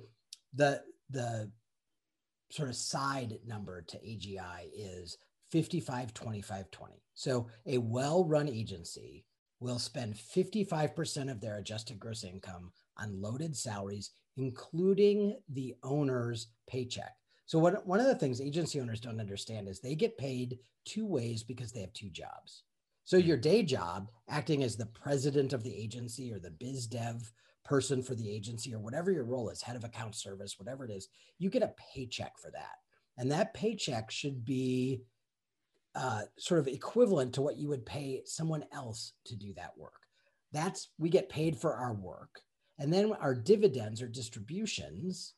the 0.53 0.82
the 1.10 1.51
sort 2.51 2.70
of 2.70 2.75
side 2.75 3.39
number 3.46 3.82
to 3.84 3.98
agi 3.98 4.70
is 4.74 5.17
55, 5.51 6.13
25, 6.13 6.72
20. 6.72 6.94
So 7.13 7.48
a 7.65 7.77
well 7.77 8.25
run 8.25 8.48
agency 8.48 9.25
will 9.60 9.79
spend 9.79 10.15
55% 10.15 11.29
of 11.29 11.41
their 11.41 11.58
adjusted 11.58 12.00
gross 12.00 12.24
income 12.24 12.72
on 12.98 13.22
loaded 13.22 13.55
salaries, 13.55 14.12
including 14.38 15.38
the 15.50 15.75
owner's 15.84 16.48
paycheck. 16.67 17.15
So, 17.46 17.60
what, 17.60 17.86
one 17.86 18.00
of 18.00 18.05
the 18.05 18.15
things 18.15 18.41
agency 18.41 18.79
owners 18.79 19.01
don't 19.01 19.20
understand 19.20 19.67
is 19.67 19.79
they 19.79 19.96
get 19.96 20.17
paid 20.17 20.60
two 20.86 21.05
ways 21.05 21.44
because 21.44 21.72
they 21.72 21.82
have 21.82 21.94
two 21.94 22.10
jobs. 22.10 22.63
So, 23.10 23.18
your 23.18 23.38
day 23.38 23.63
job, 23.63 24.12
acting 24.30 24.62
as 24.62 24.78
the 24.78 24.86
president 24.86 25.51
of 25.51 25.63
the 25.63 25.75
agency 25.75 26.32
or 26.32 26.38
the 26.38 26.51
biz 26.51 26.86
dev 26.86 27.34
person 27.66 28.04
for 28.04 28.13
the 28.13 28.30
agency 28.30 28.72
or 28.72 28.78
whatever 28.78 29.12
your 29.12 29.24
role 29.24 29.50
is, 29.50 29.63
head 29.63 29.75
of 29.75 29.84
account 29.84 30.13
service, 30.13 30.60
whatever 30.60 30.86
it 30.86 30.92
is, 30.92 31.08
you 31.39 31.50
get 31.50 31.63
a 31.63 31.74
paycheck 31.92 32.38
for 32.38 32.51
that. 32.51 32.75
And 33.18 33.32
that 33.32 33.56
paycheck 33.56 34.12
should 34.12 34.46
be 34.46 35.01
uh, 35.96 36.22
sort 36.38 36.60
of 36.60 36.68
equivalent 36.68 37.34
to 37.34 37.42
what 37.42 37.58
you 37.58 37.68
would 37.70 37.84
pay 37.84 38.22
someone 38.25 38.63
else 38.72 39.13
to 39.25 39.36
do 39.36 39.56
that 39.56 39.75
work. 39.75 40.04
That's 40.51 40.89
we 41.00 41.10
get 41.10 41.30
paid 41.30 41.58
for 41.58 41.74
our 41.74 41.96
work. 41.96 42.42
And 42.78 42.94
then 42.94 43.13
our 43.13 43.34
dividends 43.34 44.04
or 44.04 44.08
distributions 44.08 45.34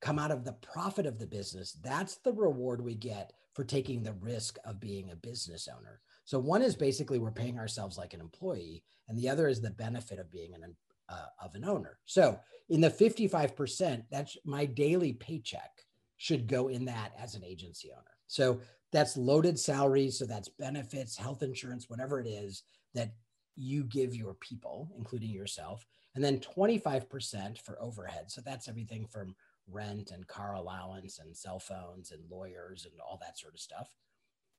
come 0.00 0.18
out 0.18 0.32
of 0.32 0.44
the 0.44 0.54
profit 0.54 1.06
of 1.06 1.20
the 1.20 1.26
business. 1.28 1.78
That's 1.84 2.16
the 2.16 2.32
reward 2.32 2.82
we 2.82 2.96
get 2.96 3.32
for 3.54 3.62
taking 3.62 4.02
the 4.02 4.14
risk 4.14 4.58
of 4.64 4.80
being 4.80 5.12
a 5.12 5.16
business 5.16 5.68
owner. 5.72 6.00
So 6.30 6.38
one 6.38 6.62
is 6.62 6.76
basically 6.76 7.18
we're 7.18 7.32
paying 7.32 7.58
ourselves 7.58 7.98
like 7.98 8.14
an 8.14 8.20
employee, 8.20 8.84
and 9.08 9.18
the 9.18 9.28
other 9.28 9.48
is 9.48 9.60
the 9.60 9.72
benefit 9.72 10.20
of 10.20 10.30
being 10.30 10.54
an 10.54 10.76
uh, 11.08 11.26
of 11.42 11.56
an 11.56 11.64
owner. 11.64 11.98
So 12.04 12.38
in 12.68 12.80
the 12.80 12.88
55%, 12.88 14.04
that's 14.12 14.36
my 14.44 14.64
daily 14.64 15.14
paycheck 15.14 15.72
should 16.18 16.46
go 16.46 16.68
in 16.68 16.84
that 16.84 17.14
as 17.18 17.34
an 17.34 17.42
agency 17.42 17.90
owner. 17.90 18.16
So 18.28 18.60
that's 18.92 19.16
loaded 19.16 19.58
salaries. 19.58 20.20
So 20.20 20.24
that's 20.24 20.48
benefits, 20.48 21.16
health 21.16 21.42
insurance, 21.42 21.90
whatever 21.90 22.20
it 22.20 22.28
is 22.28 22.62
that 22.94 23.12
you 23.56 23.82
give 23.82 24.14
your 24.14 24.34
people, 24.34 24.88
including 24.96 25.30
yourself. 25.30 25.84
And 26.14 26.22
then 26.22 26.38
25% 26.38 27.60
for 27.60 27.82
overhead. 27.82 28.30
So 28.30 28.40
that's 28.40 28.68
everything 28.68 29.04
from 29.04 29.34
rent 29.68 30.12
and 30.12 30.28
car 30.28 30.54
allowance 30.54 31.18
and 31.18 31.36
cell 31.36 31.58
phones 31.58 32.12
and 32.12 32.22
lawyers 32.30 32.86
and 32.88 32.94
all 33.00 33.18
that 33.20 33.36
sort 33.36 33.54
of 33.54 33.60
stuff. 33.60 33.96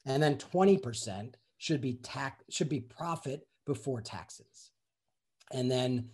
And 0.06 0.22
then 0.22 0.36
20% 0.36 1.36
should 1.62 1.80
be 1.80 1.94
tax 1.94 2.44
should 2.50 2.70
be 2.70 2.80
profit 2.80 3.48
before 3.68 4.02
taxes. 4.02 4.72
And 5.54 5.70
then 5.70 6.10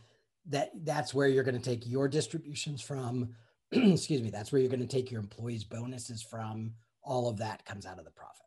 that 0.49 0.71
that's 0.83 1.13
where 1.13 1.29
you're 1.29 1.45
going 1.45 1.57
to 1.57 1.63
take 1.63 1.87
your 1.87 2.09
distributions 2.09 2.81
from. 2.81 3.29
excuse 3.71 4.21
me, 4.21 4.29
that's 4.29 4.51
where 4.51 4.59
you're 4.59 4.69
going 4.69 4.85
to 4.85 4.85
take 4.85 5.09
your 5.09 5.21
employees' 5.21 5.63
bonuses 5.63 6.21
from. 6.21 6.73
All 7.01 7.29
of 7.29 7.37
that 7.37 7.63
comes 7.63 7.85
out 7.85 7.97
of 7.97 8.03
the 8.03 8.11
profit. 8.11 8.45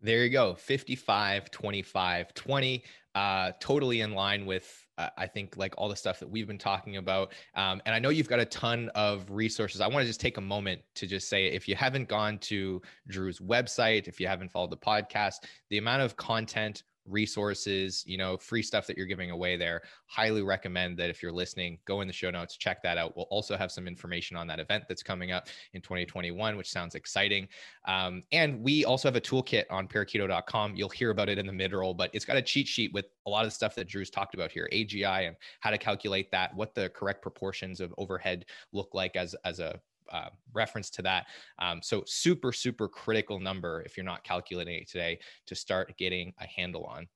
There 0.00 0.24
you 0.24 0.30
go 0.30 0.56
55, 0.56 1.52
25, 1.52 2.34
20. 2.34 2.84
Uh, 3.14 3.52
totally 3.60 4.00
in 4.00 4.14
line 4.14 4.44
with 4.44 4.87
I 5.16 5.26
think 5.26 5.56
like 5.56 5.74
all 5.78 5.88
the 5.88 5.96
stuff 5.96 6.18
that 6.20 6.28
we've 6.28 6.46
been 6.46 6.58
talking 6.58 6.96
about. 6.96 7.32
Um, 7.54 7.80
and 7.86 7.94
I 7.94 7.98
know 7.98 8.08
you've 8.08 8.28
got 8.28 8.40
a 8.40 8.44
ton 8.44 8.90
of 8.94 9.30
resources. 9.30 9.80
I 9.80 9.86
want 9.86 10.02
to 10.02 10.06
just 10.06 10.20
take 10.20 10.36
a 10.36 10.42
moment 10.42 10.82
to 10.96 11.06
just 11.06 11.28
say 11.28 11.46
if 11.46 11.68
you 11.68 11.76
haven't 11.76 12.08
gone 12.08 12.38
to 12.38 12.82
Drew's 13.06 13.38
website, 13.38 14.08
if 14.08 14.20
you 14.20 14.26
haven't 14.26 14.50
followed 14.50 14.70
the 14.70 14.76
podcast, 14.76 15.36
the 15.70 15.78
amount 15.78 16.02
of 16.02 16.16
content, 16.16 16.82
resources, 17.08 18.04
you 18.06 18.18
know, 18.18 18.36
free 18.36 18.62
stuff 18.62 18.86
that 18.86 18.96
you're 18.96 19.06
giving 19.06 19.30
away 19.30 19.56
there. 19.56 19.82
Highly 20.06 20.42
recommend 20.42 20.98
that 20.98 21.10
if 21.10 21.22
you're 21.22 21.32
listening, 21.32 21.78
go 21.86 22.00
in 22.00 22.06
the 22.06 22.12
show 22.12 22.30
notes, 22.30 22.56
check 22.56 22.82
that 22.82 22.98
out. 22.98 23.16
We'll 23.16 23.26
also 23.30 23.56
have 23.56 23.72
some 23.72 23.86
information 23.86 24.36
on 24.36 24.46
that 24.48 24.60
event 24.60 24.84
that's 24.88 25.02
coming 25.02 25.32
up 25.32 25.48
in 25.72 25.80
2021, 25.80 26.56
which 26.56 26.70
sounds 26.70 26.94
exciting. 26.94 27.48
Um, 27.86 28.22
and 28.32 28.62
we 28.62 28.84
also 28.84 29.08
have 29.08 29.16
a 29.16 29.20
toolkit 29.20 29.64
on 29.70 29.88
parakeeto.com. 29.88 30.76
You'll 30.76 30.88
hear 30.88 31.10
about 31.10 31.28
it 31.28 31.38
in 31.38 31.46
the 31.46 31.52
mid 31.52 31.72
roll, 31.72 31.94
but 31.94 32.10
it's 32.12 32.24
got 32.24 32.36
a 32.36 32.42
cheat 32.42 32.68
sheet 32.68 32.92
with 32.92 33.06
a 33.26 33.30
lot 33.30 33.44
of 33.44 33.48
the 33.48 33.54
stuff 33.54 33.74
that 33.74 33.88
Drew's 33.88 34.10
talked 34.10 34.34
about 34.34 34.50
here, 34.50 34.68
AGI 34.72 35.28
and 35.28 35.36
how 35.60 35.70
to 35.70 35.78
calculate 35.78 36.30
that, 36.32 36.54
what 36.54 36.74
the 36.74 36.88
correct 36.90 37.22
proportions 37.22 37.80
of 37.80 37.94
overhead 37.98 38.44
look 38.72 38.94
like 38.94 39.16
as, 39.16 39.34
as 39.44 39.60
a 39.60 39.80
uh, 40.12 40.28
reference 40.52 40.90
to 40.90 41.02
that. 41.02 41.26
Um, 41.58 41.80
so 41.82 42.02
super, 42.06 42.52
super 42.52 42.88
critical 42.88 43.38
number 43.38 43.82
if 43.82 43.96
you're 43.96 44.04
not 44.04 44.24
calculating 44.24 44.76
it 44.76 44.88
today 44.88 45.18
to 45.46 45.54
start 45.54 45.96
getting 45.98 46.32
a 46.40 46.46
handle 46.46 46.84
on. 46.84 47.08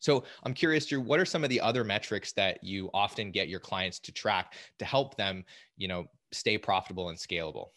So 0.00 0.24
I'm 0.44 0.54
curious, 0.54 0.86
Drew, 0.86 1.00
what 1.00 1.18
are 1.18 1.24
some 1.24 1.42
of 1.42 1.50
the 1.50 1.60
other 1.60 1.84
metrics 1.84 2.32
that 2.32 2.62
you 2.62 2.88
often 2.94 3.32
get 3.32 3.48
your 3.48 3.60
clients 3.60 3.98
to 4.00 4.12
track 4.12 4.54
to 4.78 4.84
help 4.84 5.16
them, 5.16 5.44
you 5.76 5.88
know, 5.88 6.06
stay 6.32 6.56
profitable 6.56 7.08
and 7.08 7.18
scalable? 7.18 7.68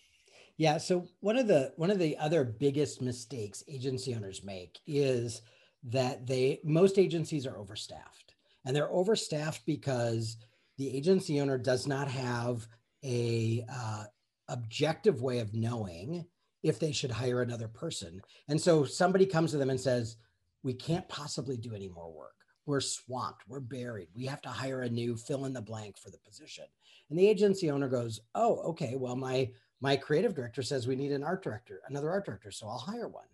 Yeah. 0.58 0.78
So 0.78 1.08
one 1.22 1.38
of 1.38 1.48
the 1.48 1.74
one 1.78 1.90
of 1.90 1.98
the 1.98 2.16
other 2.18 2.44
biggest 2.44 3.02
mistakes 3.02 3.64
agency 3.68 4.14
owners 4.14 4.44
make 4.44 4.80
is 4.86 5.42
that 5.84 6.28
they 6.28 6.60
most 6.64 7.00
agencies 7.00 7.48
are 7.48 7.58
overstaffed, 7.58 8.36
and 8.66 8.76
they're 8.76 8.94
overstaffed 8.94 9.62
because 9.66 10.38
the 10.78 10.96
agency 10.96 11.42
owner 11.42 11.58
does 11.58 11.88
not 11.88 12.08
have 12.08 12.68
a 13.04 13.66
uh, 13.72 14.04
objective 14.52 15.22
way 15.22 15.40
of 15.40 15.54
knowing 15.54 16.26
if 16.64 16.80
they 16.80 16.92
should 16.92 17.12
hire 17.12 17.42
another 17.42 17.68
person. 17.68 18.22
And 18.48 18.60
so 18.60 18.84
somebody 18.84 19.26
comes 19.26 19.52
to 19.52 19.58
them 19.58 19.70
and 19.70 19.80
says, 19.80 20.18
We 20.64 20.74
can't 20.74 21.08
possibly 21.10 21.58
do 21.58 21.74
any 21.74 21.90
more 21.90 22.12
work. 22.12 22.36
We're 22.66 22.82
swamped. 22.82 23.44
We're 23.48 23.60
buried. 23.60 24.10
We 24.16 24.26
have 24.26 24.42
to 24.44 24.50
hire 24.50 24.82
a 24.82 24.90
new 24.90 25.16
fill 25.16 25.46
in 25.46 25.54
the 25.54 25.62
blank 25.62 25.98
for 25.98 26.12
the 26.12 26.20
position. 26.20 26.66
And 27.10 27.18
the 27.18 27.28
agency 27.28 27.72
owner 27.72 27.88
goes, 27.88 28.20
Oh, 28.36 28.58
okay. 28.70 28.96
Well, 28.96 29.16
my 29.16 29.50
my 29.82 29.96
creative 29.96 30.36
director 30.36 30.62
says 30.62 30.88
we 30.88 30.96
need 30.96 31.12
an 31.12 31.24
art 31.24 31.44
director, 31.44 31.82
another 31.88 32.12
art 32.12 32.26
director. 32.26 32.52
So 32.52 32.68
I'll 32.68 32.78
hire 32.78 33.08
one. 33.08 33.26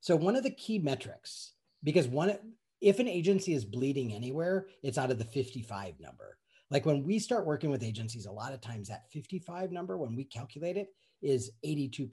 So 0.00 0.14
one 0.14 0.36
of 0.36 0.44
the 0.44 0.52
key 0.52 0.78
metrics, 0.78 1.52
because 1.82 2.06
one 2.06 2.38
if 2.80 3.00
an 3.00 3.08
agency 3.08 3.54
is 3.54 3.64
bleeding 3.64 4.14
anywhere, 4.14 4.66
it's 4.84 4.98
out 4.98 5.10
of 5.10 5.18
the 5.18 5.24
55 5.24 5.94
number. 5.98 6.38
Like 6.70 6.84
when 6.84 7.04
we 7.04 7.18
start 7.18 7.46
working 7.46 7.70
with 7.70 7.82
agencies, 7.82 8.26
a 8.26 8.32
lot 8.32 8.52
of 8.52 8.60
times 8.60 8.88
that 8.88 9.10
55 9.10 9.72
number, 9.72 9.96
when 9.96 10.14
we 10.14 10.24
calculate 10.24 10.76
it, 10.76 10.92
is 11.22 11.50
82% 11.64 12.10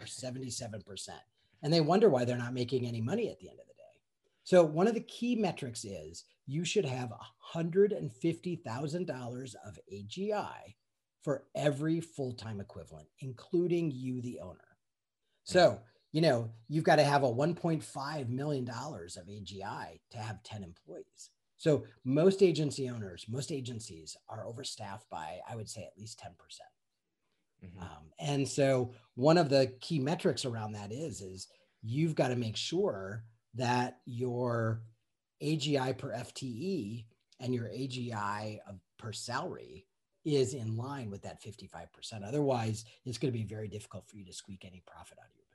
or 0.00 0.06
77%. 0.06 1.08
And 1.62 1.72
they 1.72 1.80
wonder 1.80 2.08
why 2.08 2.24
they're 2.24 2.36
not 2.36 2.54
making 2.54 2.86
any 2.86 3.00
money 3.00 3.30
at 3.30 3.40
the 3.40 3.48
end 3.48 3.58
of 3.58 3.66
the 3.66 3.74
day. 3.74 3.82
So, 4.44 4.62
one 4.62 4.86
of 4.86 4.94
the 4.94 5.00
key 5.00 5.34
metrics 5.34 5.84
is 5.84 6.22
you 6.46 6.64
should 6.64 6.84
have 6.84 7.12
$150,000 7.54 9.54
of 9.66 9.78
AGI 9.92 10.74
for 11.22 11.42
every 11.56 12.00
full 12.00 12.32
time 12.32 12.60
equivalent, 12.60 13.08
including 13.20 13.90
you, 13.90 14.22
the 14.22 14.38
owner. 14.38 14.76
So, 15.42 15.80
you 16.12 16.20
know, 16.20 16.52
you've 16.68 16.84
got 16.84 16.96
to 16.96 17.04
have 17.04 17.24
a 17.24 17.32
$1.5 17.32 18.28
million 18.28 18.68
of 18.68 19.26
AGI 19.28 19.98
to 20.12 20.18
have 20.18 20.44
10 20.44 20.62
employees. 20.62 21.30
So 21.56 21.84
most 22.04 22.42
agency 22.42 22.88
owners, 22.90 23.26
most 23.28 23.50
agencies 23.50 24.16
are 24.28 24.46
overstaffed 24.46 25.08
by, 25.10 25.38
I 25.48 25.56
would 25.56 25.68
say, 25.68 25.82
at 25.84 25.98
least 25.98 26.20
10%. 26.20 26.30
Mm-hmm. 27.64 27.82
Um, 27.82 28.10
and 28.18 28.46
so 28.46 28.92
one 29.14 29.38
of 29.38 29.48
the 29.48 29.72
key 29.80 29.98
metrics 29.98 30.44
around 30.44 30.72
that 30.72 30.92
is, 30.92 31.22
is 31.22 31.48
you've 31.82 32.14
got 32.14 32.28
to 32.28 32.36
make 32.36 32.56
sure 32.56 33.24
that 33.54 33.98
your 34.04 34.82
AGI 35.42 35.96
per 35.96 36.12
FTE 36.12 37.04
and 37.40 37.54
your 37.54 37.66
AGI 37.66 38.58
of, 38.68 38.76
per 38.98 39.12
salary 39.12 39.86
is 40.24 40.54
in 40.54 40.76
line 40.76 41.10
with 41.10 41.22
that 41.22 41.42
55%. 41.42 42.26
Otherwise, 42.26 42.84
it's 43.04 43.18
going 43.18 43.32
to 43.32 43.38
be 43.38 43.44
very 43.44 43.68
difficult 43.68 44.08
for 44.08 44.16
you 44.16 44.24
to 44.24 44.32
squeak 44.32 44.64
any 44.64 44.82
profit 44.86 45.18
out 45.18 45.28
of 45.30 45.36
your. 45.36 45.45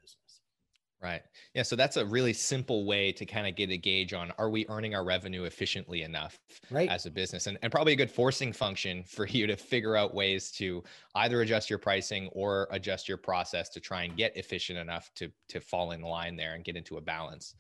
Right. 1.01 1.23
Yeah. 1.55 1.63
So 1.63 1.75
that's 1.75 1.97
a 1.97 2.05
really 2.05 2.31
simple 2.31 2.85
way 2.85 3.11
to 3.13 3.25
kind 3.25 3.47
of 3.47 3.55
get 3.55 3.71
a 3.71 3.77
gauge 3.77 4.13
on 4.13 4.31
are 4.37 4.51
we 4.51 4.67
earning 4.69 4.93
our 4.93 5.03
revenue 5.03 5.45
efficiently 5.45 6.03
enough 6.03 6.39
right. 6.69 6.89
as 6.89 7.07
a 7.07 7.11
business? 7.11 7.47
And, 7.47 7.57
and 7.63 7.71
probably 7.71 7.93
a 7.93 7.95
good 7.95 8.11
forcing 8.11 8.53
function 8.53 9.03
for 9.03 9.25
you 9.29 9.47
to 9.47 9.55
figure 9.55 9.95
out 9.95 10.13
ways 10.13 10.51
to 10.53 10.83
either 11.15 11.41
adjust 11.41 11.71
your 11.71 11.79
pricing 11.79 12.29
or 12.33 12.67
adjust 12.69 13.09
your 13.09 13.17
process 13.17 13.69
to 13.69 13.79
try 13.79 14.03
and 14.03 14.15
get 14.15 14.37
efficient 14.37 14.77
enough 14.77 15.09
to 15.15 15.31
to 15.49 15.59
fall 15.59 15.91
in 15.91 16.01
line 16.01 16.35
there 16.35 16.53
and 16.53 16.63
get 16.63 16.75
into 16.75 16.97
a 16.97 17.01
balance. 17.01 17.55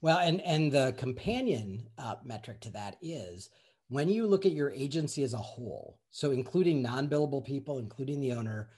Well, 0.00 0.18
and 0.18 0.40
and 0.40 0.72
the 0.72 0.94
companion 0.96 1.86
uh, 1.98 2.14
metric 2.24 2.60
to 2.60 2.70
that 2.70 2.96
is 3.02 3.50
when 3.88 4.08
you 4.08 4.26
look 4.26 4.46
at 4.46 4.52
your 4.52 4.70
agency 4.70 5.22
as 5.22 5.34
a 5.34 5.38
whole, 5.38 5.98
so 6.10 6.30
including 6.30 6.80
non-billable 6.82 7.44
people, 7.44 7.78
including 7.78 8.20
the 8.20 8.32
owner, 8.32 8.70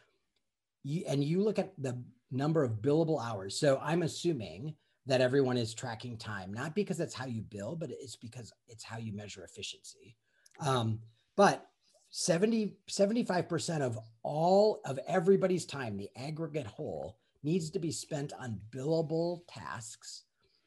you, 0.83 1.05
and 1.07 1.23
you 1.23 1.43
look 1.43 1.59
at 1.59 1.73
the 1.79 2.03
number 2.31 2.63
of 2.63 2.83
billable 2.83 3.25
hours. 3.25 3.59
So 3.59 3.81
I'm 3.83 4.03
assuming 4.03 4.75
that 5.07 5.21
everyone 5.21 5.57
is 5.57 5.75
tracking 5.75 6.17
time, 6.17 6.53
not 6.53 6.75
because 6.75 6.97
that's 6.97 7.15
how 7.15 7.27
you 7.27 7.43
bill, 7.43 7.75
but 7.77 7.91
it's 7.91 8.17
because 8.17 8.53
it's 8.69 8.85
how 8.85 8.99
you 8.99 9.13
measure 9.13 9.45
efficiency. 9.45 10.17
Um, 10.65 11.01
but 11.37 11.67
70, 12.11 12.77
75% 12.89 13.81
of 13.81 13.99
all 14.23 14.81
of 14.85 14.99
everybody's 15.07 15.65
time, 15.65 15.97
the 15.97 16.11
aggregate 16.17 16.67
whole, 16.67 17.19
needs 17.43 17.71
to 17.71 17.79
be 17.79 17.91
spent 17.91 18.33
on 18.39 18.61
billable 18.71 19.41
tasks. 19.49 20.25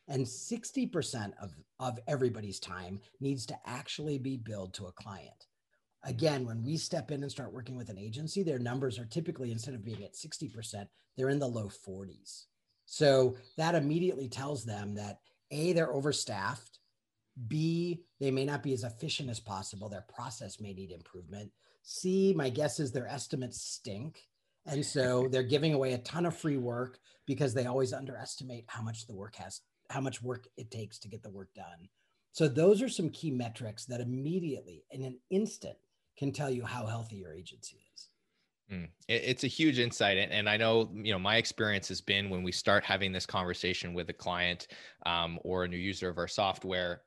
And 0.08 0.26
60% 0.26 1.34
of, 1.42 1.54
of 1.80 2.00
everybody's 2.08 2.60
time 2.60 3.00
needs 3.20 3.46
to 3.46 3.56
actually 3.66 4.18
be 4.18 4.38
billed 4.38 4.74
to 4.76 4.88
a 4.88 4.92
client. 4.92 5.48
Again, 6.06 6.46
when 6.46 6.64
we 6.64 6.76
step 6.76 7.12
in 7.12 7.22
and 7.24 7.32
start 7.32 7.54
working 7.54 7.78
with 7.78 7.90
an 7.90 7.98
agency, 7.98 8.44
their 8.44 8.60
numbers 8.60 9.00
are 9.00 9.06
typically, 9.06 9.52
instead 9.52 9.74
of 9.74 9.86
being 9.86 10.04
at 10.04 10.16
60%, 10.16 10.86
they're 11.16 11.30
in 11.30 11.40
the 11.40 11.48
low 11.48 11.70
40s. 11.88 12.46
So 12.86 13.38
that 13.58 13.76
immediately 13.76 14.28
tells 14.28 14.66
them 14.66 14.96
that 14.96 15.20
A, 15.52 15.74
they're 15.74 15.94
overstaffed. 15.94 16.80
B, 17.48 18.04
they 18.20 18.32
may 18.32 18.46
not 18.46 18.62
be 18.64 18.74
as 18.74 18.84
efficient 18.84 19.30
as 19.30 19.40
possible. 19.40 19.90
Their 19.90 20.06
process 20.14 20.60
may 20.60 20.74
need 20.74 20.92
improvement. 20.92 21.52
C, 21.84 22.34
my 22.36 22.50
guess 22.50 22.80
is 22.80 22.92
their 22.92 23.08
estimates 23.08 23.62
stink. 23.62 24.28
And 24.66 24.86
so 24.86 25.28
they're 25.32 25.44
giving 25.44 25.74
away 25.74 25.94
a 25.94 26.00
ton 26.00 26.26
of 26.26 26.36
free 26.38 26.58
work 26.58 27.00
because 27.26 27.54
they 27.54 27.66
always 27.66 27.94
underestimate 27.94 28.66
how 28.68 28.82
much 28.82 29.08
the 29.08 29.16
work 29.16 29.36
has, 29.38 29.62
how 29.90 30.02
much 30.02 30.22
work 30.22 30.48
it 30.58 30.70
takes 30.70 31.00
to 31.00 31.08
get 31.08 31.24
the 31.24 31.32
work 31.32 31.50
done. 31.56 31.90
So 32.34 32.48
those 32.48 32.82
are 32.82 32.90
some 32.90 33.10
key 33.10 33.32
metrics 33.32 33.86
that 33.86 34.02
immediately, 34.02 34.84
in 34.92 35.04
an 35.04 35.20
instant, 35.30 35.78
can 36.18 36.32
tell 36.32 36.50
you 36.50 36.66
how 36.66 36.86
healthy 36.86 37.18
your 37.18 37.34
agency 37.34 37.78
is. 37.78 38.10
Mm. 38.72 38.88
It's 39.10 39.44
a 39.44 39.48
huge 39.48 39.80
insight. 39.80 40.18
And 40.18 40.50
I 40.50 40.56
know, 40.56 40.90
you 40.94 41.12
know, 41.12 41.20
my 41.20 41.36
experience 41.36 41.90
has 41.90 42.00
been 42.00 42.30
when 42.30 42.44
we 42.44 42.52
start 42.52 42.84
having 42.84 43.12
this 43.12 43.26
conversation 43.26 43.94
with 43.94 44.10
a 44.10 44.14
client 44.14 44.68
um, 45.06 45.38
or 45.44 45.66
a 45.66 45.68
new 45.68 45.78
user 45.78 46.10
of 46.10 46.18
our 46.18 46.30
software, 46.30 47.02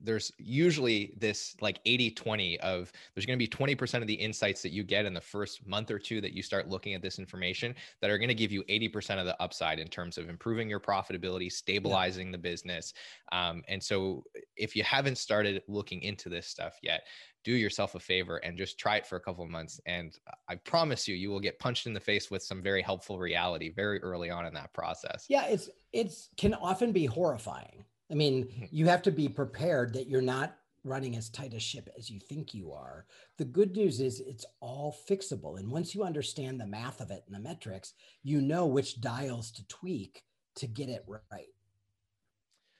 there's 0.00 0.30
usually 0.38 1.14
this 1.16 1.56
like 1.60 1.80
80 1.86 2.10
20 2.12 2.60
of 2.60 2.92
there's 3.14 3.26
going 3.26 3.38
to 3.38 3.44
be 3.44 3.48
20% 3.48 4.00
of 4.00 4.06
the 4.06 4.14
insights 4.14 4.62
that 4.62 4.70
you 4.70 4.84
get 4.84 5.06
in 5.06 5.14
the 5.14 5.20
first 5.20 5.66
month 5.66 5.90
or 5.90 5.98
two 5.98 6.20
that 6.20 6.32
you 6.32 6.42
start 6.42 6.68
looking 6.68 6.94
at 6.94 7.02
this 7.02 7.18
information 7.18 7.74
that 8.00 8.10
are 8.10 8.18
going 8.18 8.28
to 8.28 8.34
give 8.34 8.52
you 8.52 8.62
80% 8.64 9.18
of 9.18 9.26
the 9.26 9.40
upside 9.42 9.78
in 9.78 9.88
terms 9.88 10.18
of 10.18 10.28
improving 10.28 10.68
your 10.68 10.80
profitability, 10.80 11.50
stabilizing 11.50 12.28
yeah. 12.28 12.32
the 12.32 12.38
business. 12.38 12.92
Um, 13.32 13.62
and 13.68 13.82
so 13.82 14.24
if 14.56 14.76
you 14.76 14.84
haven't 14.84 15.16
started 15.16 15.62
looking 15.68 16.02
into 16.02 16.28
this 16.28 16.46
stuff 16.46 16.78
yet, 16.82 17.02
do 17.48 17.54
yourself 17.54 17.94
a 17.94 17.98
favor 17.98 18.36
and 18.44 18.58
just 18.58 18.78
try 18.78 18.96
it 18.98 19.06
for 19.06 19.16
a 19.16 19.20
couple 19.20 19.42
of 19.42 19.48
months. 19.48 19.80
And 19.86 20.14
I 20.50 20.56
promise 20.56 21.08
you, 21.08 21.14
you 21.14 21.30
will 21.30 21.40
get 21.40 21.58
punched 21.58 21.86
in 21.86 21.94
the 21.94 22.00
face 22.00 22.30
with 22.30 22.42
some 22.42 22.62
very 22.62 22.82
helpful 22.82 23.18
reality 23.18 23.70
very 23.70 24.02
early 24.02 24.28
on 24.28 24.44
in 24.44 24.52
that 24.52 24.74
process. 24.74 25.24
Yeah, 25.30 25.46
it's 25.46 25.70
it's 25.94 26.28
can 26.36 26.52
often 26.52 26.92
be 26.92 27.06
horrifying. 27.06 27.86
I 28.10 28.14
mean, 28.14 28.44
mm-hmm. 28.44 28.64
you 28.70 28.84
have 28.88 29.00
to 29.00 29.10
be 29.10 29.30
prepared 29.30 29.94
that 29.94 30.08
you're 30.08 30.20
not 30.20 30.58
running 30.84 31.16
as 31.16 31.30
tight 31.30 31.54
a 31.54 31.58
ship 31.58 31.88
as 31.96 32.10
you 32.10 32.20
think 32.20 32.52
you 32.52 32.70
are. 32.70 33.06
The 33.38 33.46
good 33.46 33.74
news 33.74 34.00
is 34.00 34.20
it's 34.20 34.44
all 34.60 34.94
fixable. 35.08 35.58
And 35.58 35.70
once 35.70 35.94
you 35.94 36.04
understand 36.04 36.60
the 36.60 36.66
math 36.66 37.00
of 37.00 37.10
it 37.10 37.24
and 37.26 37.34
the 37.34 37.40
metrics, 37.40 37.94
you 38.22 38.42
know 38.42 38.66
which 38.66 39.00
dials 39.00 39.50
to 39.52 39.66
tweak 39.68 40.22
to 40.56 40.66
get 40.66 40.90
it 40.90 41.02
right. 41.06 41.48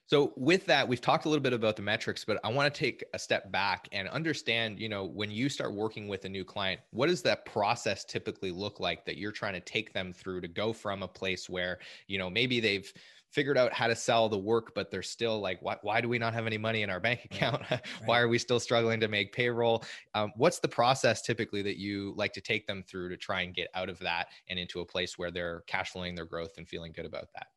So 0.08 0.32
with 0.38 0.64
that, 0.66 0.88
we've 0.88 1.02
talked 1.02 1.26
a 1.26 1.28
little 1.28 1.42
bit 1.42 1.52
about 1.52 1.76
the 1.76 1.82
metrics, 1.82 2.24
but 2.24 2.40
I 2.42 2.48
want 2.50 2.72
to 2.72 2.78
take 2.78 3.04
a 3.12 3.18
step 3.18 3.52
back 3.52 3.88
and 3.92 4.08
understand, 4.08 4.80
you 4.80 4.88
know, 4.88 5.04
when 5.04 5.30
you 5.30 5.50
start 5.50 5.74
working 5.74 6.08
with 6.08 6.24
a 6.24 6.30
new 6.30 6.46
client, 6.46 6.80
what 6.92 7.08
does 7.08 7.20
that 7.24 7.44
process 7.44 8.06
typically 8.06 8.50
look 8.50 8.80
like 8.80 9.04
that 9.04 9.18
you're 9.18 9.32
trying 9.32 9.52
to 9.52 9.60
take 9.60 9.92
them 9.92 10.14
through 10.14 10.40
to 10.40 10.48
go 10.48 10.72
from 10.72 11.02
a 11.02 11.08
place 11.08 11.50
where, 11.50 11.78
you 12.06 12.16
know, 12.16 12.30
maybe 12.30 12.58
they've 12.58 12.90
figured 13.32 13.58
out 13.58 13.74
how 13.74 13.86
to 13.86 13.94
sell 13.94 14.30
the 14.30 14.38
work, 14.38 14.74
but 14.74 14.90
they're 14.90 15.02
still 15.02 15.40
like, 15.40 15.60
why, 15.60 15.76
why 15.82 16.00
do 16.00 16.08
we 16.08 16.18
not 16.18 16.32
have 16.32 16.46
any 16.46 16.56
money 16.56 16.80
in 16.80 16.88
our 16.88 17.00
bank 17.00 17.26
account? 17.26 17.62
Right. 18.00 18.06
why 18.06 18.18
are 18.18 18.28
we 18.28 18.38
still 18.38 18.60
struggling 18.60 19.00
to 19.00 19.08
make 19.08 19.34
payroll? 19.34 19.84
Um, 20.14 20.32
what's 20.36 20.60
the 20.60 20.68
process 20.68 21.20
typically 21.20 21.60
that 21.60 21.76
you 21.76 22.14
like 22.16 22.32
to 22.32 22.40
take 22.40 22.66
them 22.66 22.82
through 22.82 23.10
to 23.10 23.18
try 23.18 23.42
and 23.42 23.54
get 23.54 23.68
out 23.74 23.90
of 23.90 23.98
that 23.98 24.28
and 24.48 24.58
into 24.58 24.80
a 24.80 24.86
place 24.86 25.18
where 25.18 25.30
they're 25.30 25.60
cash 25.66 25.90
flowing 25.90 26.14
their 26.14 26.24
growth 26.24 26.56
and 26.56 26.66
feeling 26.66 26.92
good 26.92 27.04
about 27.04 27.28
that? 27.34 27.48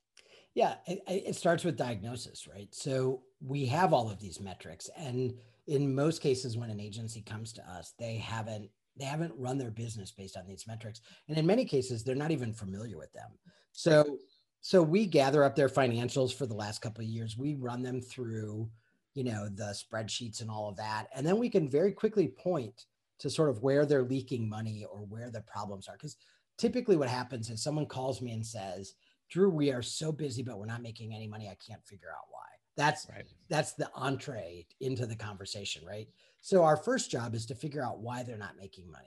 Yeah, 0.54 0.76
it, 0.86 1.02
it 1.08 1.36
starts 1.36 1.64
with 1.64 1.78
diagnosis, 1.78 2.48
right? 2.48 2.68
So 2.72 3.22
we 3.40 3.66
have 3.68 3.94
all 3.94 4.10
of 4.10 4.20
these 4.20 4.42
metrics, 4.42 4.90
and 4.98 5.34
in 5.68 5.96
most 5.96 6.22
cases, 6.22 6.58
when 6.58 6.70
an 6.70 6.80
agency 6.80 7.22
comes 7.22 7.54
to 7.54 7.70
us, 7.70 7.94
they 7.98 8.18
haven't 8.18 8.70
they 8.98 9.06
haven't 9.06 9.34
run 9.38 9.58
their 9.58 9.72
business 9.72 10.12
based 10.12 10.36
on 10.36 10.46
these 10.48 10.68
metrics, 10.68 11.02
and 11.30 11.38
in 11.38 11.46
many 11.46 11.64
cases, 11.64 12.04
they're 12.04 12.16
not 12.16 12.32
even 12.32 12.54
familiar 12.54 12.98
with 12.98 13.14
them. 13.14 13.30
So 13.72 14.18
so 14.60 14.84
we 14.84 15.06
gather 15.06 15.44
up 15.44 15.56
their 15.56 15.70
financials 15.70 16.34
for 16.34 16.46
the 16.46 16.54
last 16.54 16.82
couple 16.82 17.04
of 17.04 17.10
years. 17.10 17.38
We 17.38 17.56
run 17.56 17.82
them 17.82 18.02
through, 18.02 18.70
you 19.16 19.24
know, 19.24 19.48
the 19.48 19.74
spreadsheets 19.74 20.42
and 20.42 20.52
all 20.52 20.68
of 20.68 20.76
that, 20.78 21.08
and 21.16 21.26
then 21.26 21.38
we 21.38 21.50
can 21.50 21.70
very 21.70 21.94
quickly 21.94 22.28
point 22.28 22.86
to 23.20 23.30
sort 23.30 23.50
of 23.50 23.64
where 23.64 23.86
they're 23.86 24.04
leaking 24.04 24.50
money 24.50 24.86
or 24.92 25.00
where 25.00 25.30
the 25.30 25.42
problems 25.42 25.88
are. 25.88 25.94
Because 25.94 26.18
typically, 26.58 26.98
what 26.98 27.08
happens 27.08 27.50
is 27.50 27.64
someone 27.64 27.86
calls 27.86 28.22
me 28.22 28.34
and 28.34 28.46
says 28.46 28.96
Drew, 29.32 29.50
we 29.50 29.72
are 29.72 29.82
so 29.82 30.12
busy, 30.12 30.44
but 30.44 30.60
we're 30.60 30.66
not 30.66 30.84
making 30.84 31.16
any 31.16 31.26
money. 31.26 31.48
I 31.48 31.58
can't 31.66 31.86
figure 31.86 32.10
out 32.10 32.26
why. 32.30 32.42
That's 32.78 33.08
right. 33.10 33.26
that's 33.50 33.74
the 33.74 33.90
entree 33.96 34.66
into 34.80 35.06
the 35.06 35.16
conversation, 35.16 35.86
right? 35.86 36.08
So 36.42 36.64
our 36.64 36.78
first 36.78 37.12
job 37.12 37.34
is 37.34 37.46
to 37.48 37.56
figure 37.56 37.84
out 37.84 38.00
why 38.00 38.24
they're 38.24 38.38
not 38.38 38.58
making 38.58 38.90
money. 38.92 39.06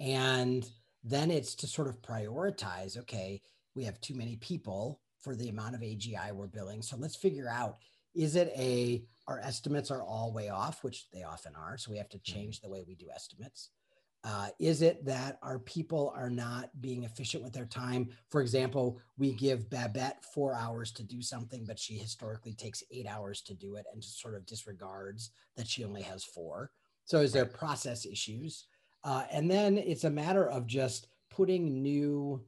And 0.00 0.68
then 1.04 1.30
it's 1.30 1.54
to 1.56 1.66
sort 1.66 1.88
of 1.88 2.02
prioritize, 2.02 2.98
okay, 2.98 3.42
we 3.74 3.84
have 3.84 4.00
too 4.00 4.14
many 4.14 4.36
people 4.36 5.00
for 5.20 5.34
the 5.34 5.48
amount 5.48 5.74
of 5.74 5.82
AGI 5.82 6.32
we're 6.32 6.46
billing. 6.46 6.82
So 6.82 6.96
let's 6.96 7.16
figure 7.16 7.48
out 7.48 7.78
is 8.14 8.34
it 8.34 8.52
a 8.56 9.04
our 9.28 9.38
estimates 9.40 9.90
are 9.90 10.02
all 10.02 10.32
way 10.32 10.48
off, 10.48 10.82
which 10.82 11.08
they 11.12 11.22
often 11.22 11.54
are. 11.54 11.78
So 11.78 11.92
we 11.92 11.98
have 11.98 12.08
to 12.10 12.18
mm-hmm. 12.18 12.34
change 12.34 12.60
the 12.60 12.68
way 12.68 12.82
we 12.86 12.94
do 12.96 13.06
estimates. 13.14 13.70
Uh, 14.22 14.48
is 14.58 14.82
it 14.82 15.02
that 15.06 15.38
our 15.42 15.58
people 15.60 16.12
are 16.14 16.28
not 16.28 16.68
being 16.82 17.04
efficient 17.04 17.42
with 17.42 17.54
their 17.54 17.64
time? 17.64 18.10
For 18.28 18.42
example, 18.42 19.00
we 19.16 19.32
give 19.32 19.70
Babette 19.70 20.22
four 20.34 20.54
hours 20.54 20.92
to 20.92 21.02
do 21.02 21.22
something, 21.22 21.64
but 21.64 21.78
she 21.78 21.94
historically 21.94 22.52
takes 22.52 22.82
eight 22.90 23.06
hours 23.06 23.40
to 23.42 23.54
do 23.54 23.76
it 23.76 23.86
and 23.92 24.02
just 24.02 24.20
sort 24.20 24.34
of 24.34 24.44
disregards 24.44 25.30
that 25.56 25.66
she 25.66 25.84
only 25.84 26.02
has 26.02 26.22
four. 26.22 26.70
So, 27.06 27.20
is 27.20 27.32
there 27.32 27.46
process 27.46 28.04
issues? 28.04 28.66
Uh, 29.04 29.24
and 29.32 29.50
then 29.50 29.78
it's 29.78 30.04
a 30.04 30.10
matter 30.10 30.46
of 30.46 30.66
just 30.66 31.06
putting 31.30 31.82
new, 31.82 32.44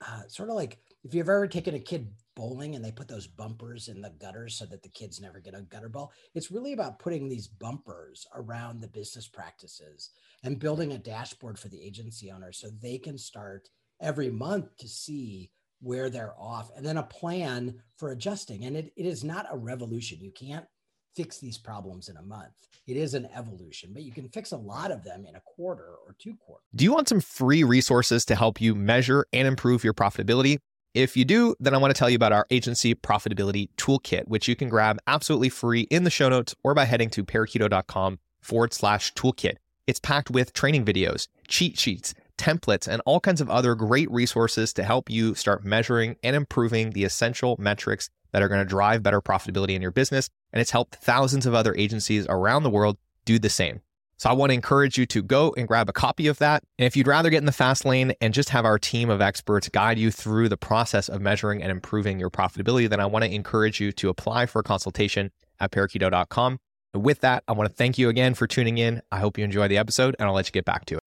uh, 0.00 0.22
sort 0.28 0.48
of 0.48 0.54
like 0.54 0.78
if 1.04 1.14
you've 1.14 1.28
ever 1.28 1.46
taken 1.46 1.74
a 1.74 1.80
kid 1.80 2.08
bowling 2.34 2.74
and 2.74 2.84
they 2.84 2.92
put 2.92 3.08
those 3.08 3.26
bumpers 3.26 3.88
in 3.88 4.00
the 4.00 4.10
gutters 4.10 4.54
so 4.54 4.64
that 4.66 4.82
the 4.82 4.88
kids 4.88 5.20
never 5.20 5.40
get 5.40 5.54
a 5.54 5.62
gutter 5.62 5.88
ball. 5.88 6.12
It's 6.34 6.50
really 6.50 6.72
about 6.72 6.98
putting 6.98 7.28
these 7.28 7.46
bumpers 7.46 8.26
around 8.34 8.80
the 8.80 8.88
business 8.88 9.28
practices 9.28 10.10
and 10.42 10.58
building 10.58 10.92
a 10.92 10.98
dashboard 10.98 11.58
for 11.58 11.68
the 11.68 11.82
agency 11.82 12.30
owner 12.30 12.52
so 12.52 12.68
they 12.70 12.98
can 12.98 13.18
start 13.18 13.68
every 14.00 14.30
month 14.30 14.76
to 14.78 14.88
see 14.88 15.50
where 15.80 16.08
they're 16.08 16.34
off 16.38 16.70
and 16.76 16.86
then 16.86 16.96
a 16.96 17.02
plan 17.02 17.74
for 17.98 18.12
adjusting. 18.12 18.64
And 18.64 18.76
it, 18.76 18.92
it 18.96 19.06
is 19.06 19.24
not 19.24 19.46
a 19.50 19.56
revolution. 19.56 20.20
You 20.20 20.30
can't 20.30 20.66
fix 21.14 21.38
these 21.38 21.58
problems 21.58 22.08
in 22.08 22.16
a 22.16 22.22
month. 22.22 22.52
It 22.86 22.96
is 22.96 23.14
an 23.14 23.28
evolution, 23.34 23.90
but 23.92 24.02
you 24.02 24.12
can 24.12 24.28
fix 24.28 24.52
a 24.52 24.56
lot 24.56 24.90
of 24.90 25.04
them 25.04 25.26
in 25.26 25.36
a 25.36 25.40
quarter 25.40 25.96
or 26.06 26.16
two 26.18 26.34
quarters. 26.36 26.64
Do 26.74 26.84
you 26.84 26.92
want 26.92 27.08
some 27.08 27.20
free 27.20 27.64
resources 27.64 28.24
to 28.26 28.34
help 28.34 28.60
you 28.60 28.74
measure 28.74 29.26
and 29.32 29.46
improve 29.46 29.84
your 29.84 29.92
profitability? 29.92 30.58
If 30.94 31.16
you 31.16 31.24
do, 31.24 31.54
then 31.58 31.74
I 31.74 31.78
want 31.78 31.94
to 31.94 31.98
tell 31.98 32.10
you 32.10 32.16
about 32.16 32.32
our 32.32 32.46
agency 32.50 32.94
profitability 32.94 33.70
toolkit, 33.78 34.28
which 34.28 34.46
you 34.46 34.54
can 34.54 34.68
grab 34.68 34.98
absolutely 35.06 35.48
free 35.48 35.82
in 35.82 36.04
the 36.04 36.10
show 36.10 36.28
notes 36.28 36.54
or 36.62 36.74
by 36.74 36.84
heading 36.84 37.08
to 37.10 37.24
parakeeto.com 37.24 38.18
forward 38.42 38.74
slash 38.74 39.14
toolkit. 39.14 39.56
It's 39.86 40.00
packed 40.00 40.30
with 40.30 40.52
training 40.52 40.84
videos, 40.84 41.28
cheat 41.48 41.78
sheets, 41.78 42.12
templates, 42.36 42.86
and 42.86 43.00
all 43.06 43.20
kinds 43.20 43.40
of 43.40 43.48
other 43.48 43.74
great 43.74 44.10
resources 44.10 44.74
to 44.74 44.84
help 44.84 45.08
you 45.08 45.34
start 45.34 45.64
measuring 45.64 46.16
and 46.22 46.36
improving 46.36 46.90
the 46.90 47.04
essential 47.04 47.56
metrics 47.58 48.10
that 48.32 48.42
are 48.42 48.48
going 48.48 48.60
to 48.60 48.68
drive 48.68 49.02
better 49.02 49.22
profitability 49.22 49.74
in 49.74 49.80
your 49.80 49.90
business. 49.92 50.28
And 50.52 50.60
it's 50.60 50.72
helped 50.72 50.96
thousands 50.96 51.46
of 51.46 51.54
other 51.54 51.74
agencies 51.74 52.26
around 52.28 52.64
the 52.64 52.70
world 52.70 52.98
do 53.24 53.38
the 53.38 53.48
same. 53.48 53.80
So 54.22 54.30
I 54.30 54.34
want 54.34 54.50
to 54.50 54.54
encourage 54.54 54.98
you 54.98 55.06
to 55.06 55.20
go 55.20 55.52
and 55.56 55.66
grab 55.66 55.88
a 55.88 55.92
copy 55.92 56.28
of 56.28 56.38
that. 56.38 56.62
And 56.78 56.86
if 56.86 56.96
you'd 56.96 57.08
rather 57.08 57.28
get 57.28 57.38
in 57.38 57.44
the 57.44 57.50
fast 57.50 57.84
lane 57.84 58.12
and 58.20 58.32
just 58.32 58.50
have 58.50 58.64
our 58.64 58.78
team 58.78 59.10
of 59.10 59.20
experts 59.20 59.68
guide 59.68 59.98
you 59.98 60.12
through 60.12 60.48
the 60.48 60.56
process 60.56 61.08
of 61.08 61.20
measuring 61.20 61.60
and 61.60 61.72
improving 61.72 62.20
your 62.20 62.30
profitability, 62.30 62.88
then 62.88 63.00
I 63.00 63.06
want 63.06 63.24
to 63.24 63.34
encourage 63.34 63.80
you 63.80 63.90
to 63.90 64.10
apply 64.10 64.46
for 64.46 64.60
a 64.60 64.62
consultation 64.62 65.32
at 65.58 65.72
parakeeto.com. 65.72 66.60
And 66.94 67.02
with 67.02 67.18
that, 67.22 67.42
I 67.48 67.52
want 67.52 67.68
to 67.68 67.74
thank 67.74 67.98
you 67.98 68.08
again 68.08 68.34
for 68.34 68.46
tuning 68.46 68.78
in. 68.78 69.02
I 69.10 69.18
hope 69.18 69.38
you 69.38 69.44
enjoy 69.44 69.66
the 69.66 69.78
episode 69.78 70.14
and 70.20 70.28
I'll 70.28 70.34
let 70.36 70.46
you 70.46 70.52
get 70.52 70.64
back 70.64 70.84
to 70.84 70.98
it. 70.98 71.01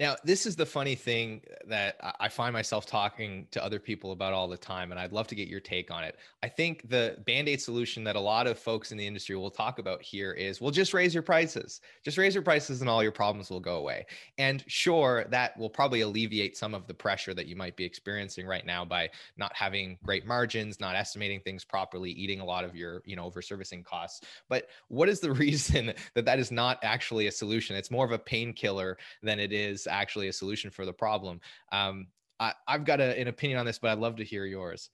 Now, 0.00 0.16
this 0.24 0.46
is 0.46 0.56
the 0.56 0.64
funny 0.64 0.94
thing 0.94 1.42
that 1.66 1.96
I 2.18 2.30
find 2.30 2.54
myself 2.54 2.86
talking 2.86 3.46
to 3.50 3.62
other 3.62 3.78
people 3.78 4.12
about 4.12 4.32
all 4.32 4.48
the 4.48 4.56
time, 4.56 4.92
and 4.92 4.98
I'd 4.98 5.12
love 5.12 5.26
to 5.26 5.34
get 5.34 5.46
your 5.46 5.60
take 5.60 5.90
on 5.90 6.04
it. 6.04 6.16
I 6.42 6.48
think 6.48 6.88
the 6.88 7.18
band 7.26 7.50
aid 7.50 7.60
solution 7.60 8.02
that 8.04 8.16
a 8.16 8.20
lot 8.20 8.46
of 8.46 8.58
folks 8.58 8.92
in 8.92 8.96
the 8.96 9.06
industry 9.06 9.36
will 9.36 9.50
talk 9.50 9.78
about 9.78 10.00
here 10.00 10.32
is 10.32 10.58
well, 10.58 10.70
just 10.70 10.94
raise 10.94 11.12
your 11.12 11.22
prices. 11.22 11.82
Just 12.02 12.16
raise 12.16 12.34
your 12.34 12.42
prices, 12.42 12.80
and 12.80 12.88
all 12.88 13.02
your 13.02 13.12
problems 13.12 13.50
will 13.50 13.60
go 13.60 13.76
away. 13.76 14.06
And 14.38 14.64
sure, 14.68 15.26
that 15.28 15.54
will 15.58 15.68
probably 15.68 16.00
alleviate 16.00 16.56
some 16.56 16.74
of 16.74 16.86
the 16.86 16.94
pressure 16.94 17.34
that 17.34 17.46
you 17.46 17.54
might 17.54 17.76
be 17.76 17.84
experiencing 17.84 18.46
right 18.46 18.64
now 18.64 18.86
by 18.86 19.10
not 19.36 19.54
having 19.54 19.98
great 20.02 20.24
margins, 20.24 20.80
not 20.80 20.96
estimating 20.96 21.40
things 21.40 21.62
properly, 21.62 22.10
eating 22.10 22.40
a 22.40 22.44
lot 22.46 22.64
of 22.64 22.74
your, 22.74 23.02
you 23.04 23.16
know, 23.16 23.26
over 23.26 23.42
servicing 23.42 23.82
costs. 23.82 24.22
But 24.48 24.68
what 24.88 25.10
is 25.10 25.20
the 25.20 25.32
reason 25.34 25.92
that 26.14 26.24
that 26.24 26.38
is 26.38 26.50
not 26.50 26.78
actually 26.82 27.26
a 27.26 27.32
solution? 27.32 27.76
It's 27.76 27.90
more 27.90 28.06
of 28.06 28.12
a 28.12 28.18
painkiller 28.18 28.96
than 29.22 29.38
it 29.38 29.52
is 29.52 29.86
actually 29.90 30.28
a 30.28 30.32
solution 30.32 30.70
for 30.70 30.86
the 30.86 30.92
problem. 30.92 31.40
Um, 31.72 32.06
I, 32.38 32.54
have 32.66 32.84
got 32.84 33.00
a, 33.00 33.18
an 33.20 33.28
opinion 33.28 33.58
on 33.58 33.66
this, 33.66 33.78
but 33.78 33.90
I'd 33.90 33.98
love 33.98 34.16
to 34.16 34.24
hear 34.24 34.46
yours. 34.46 34.90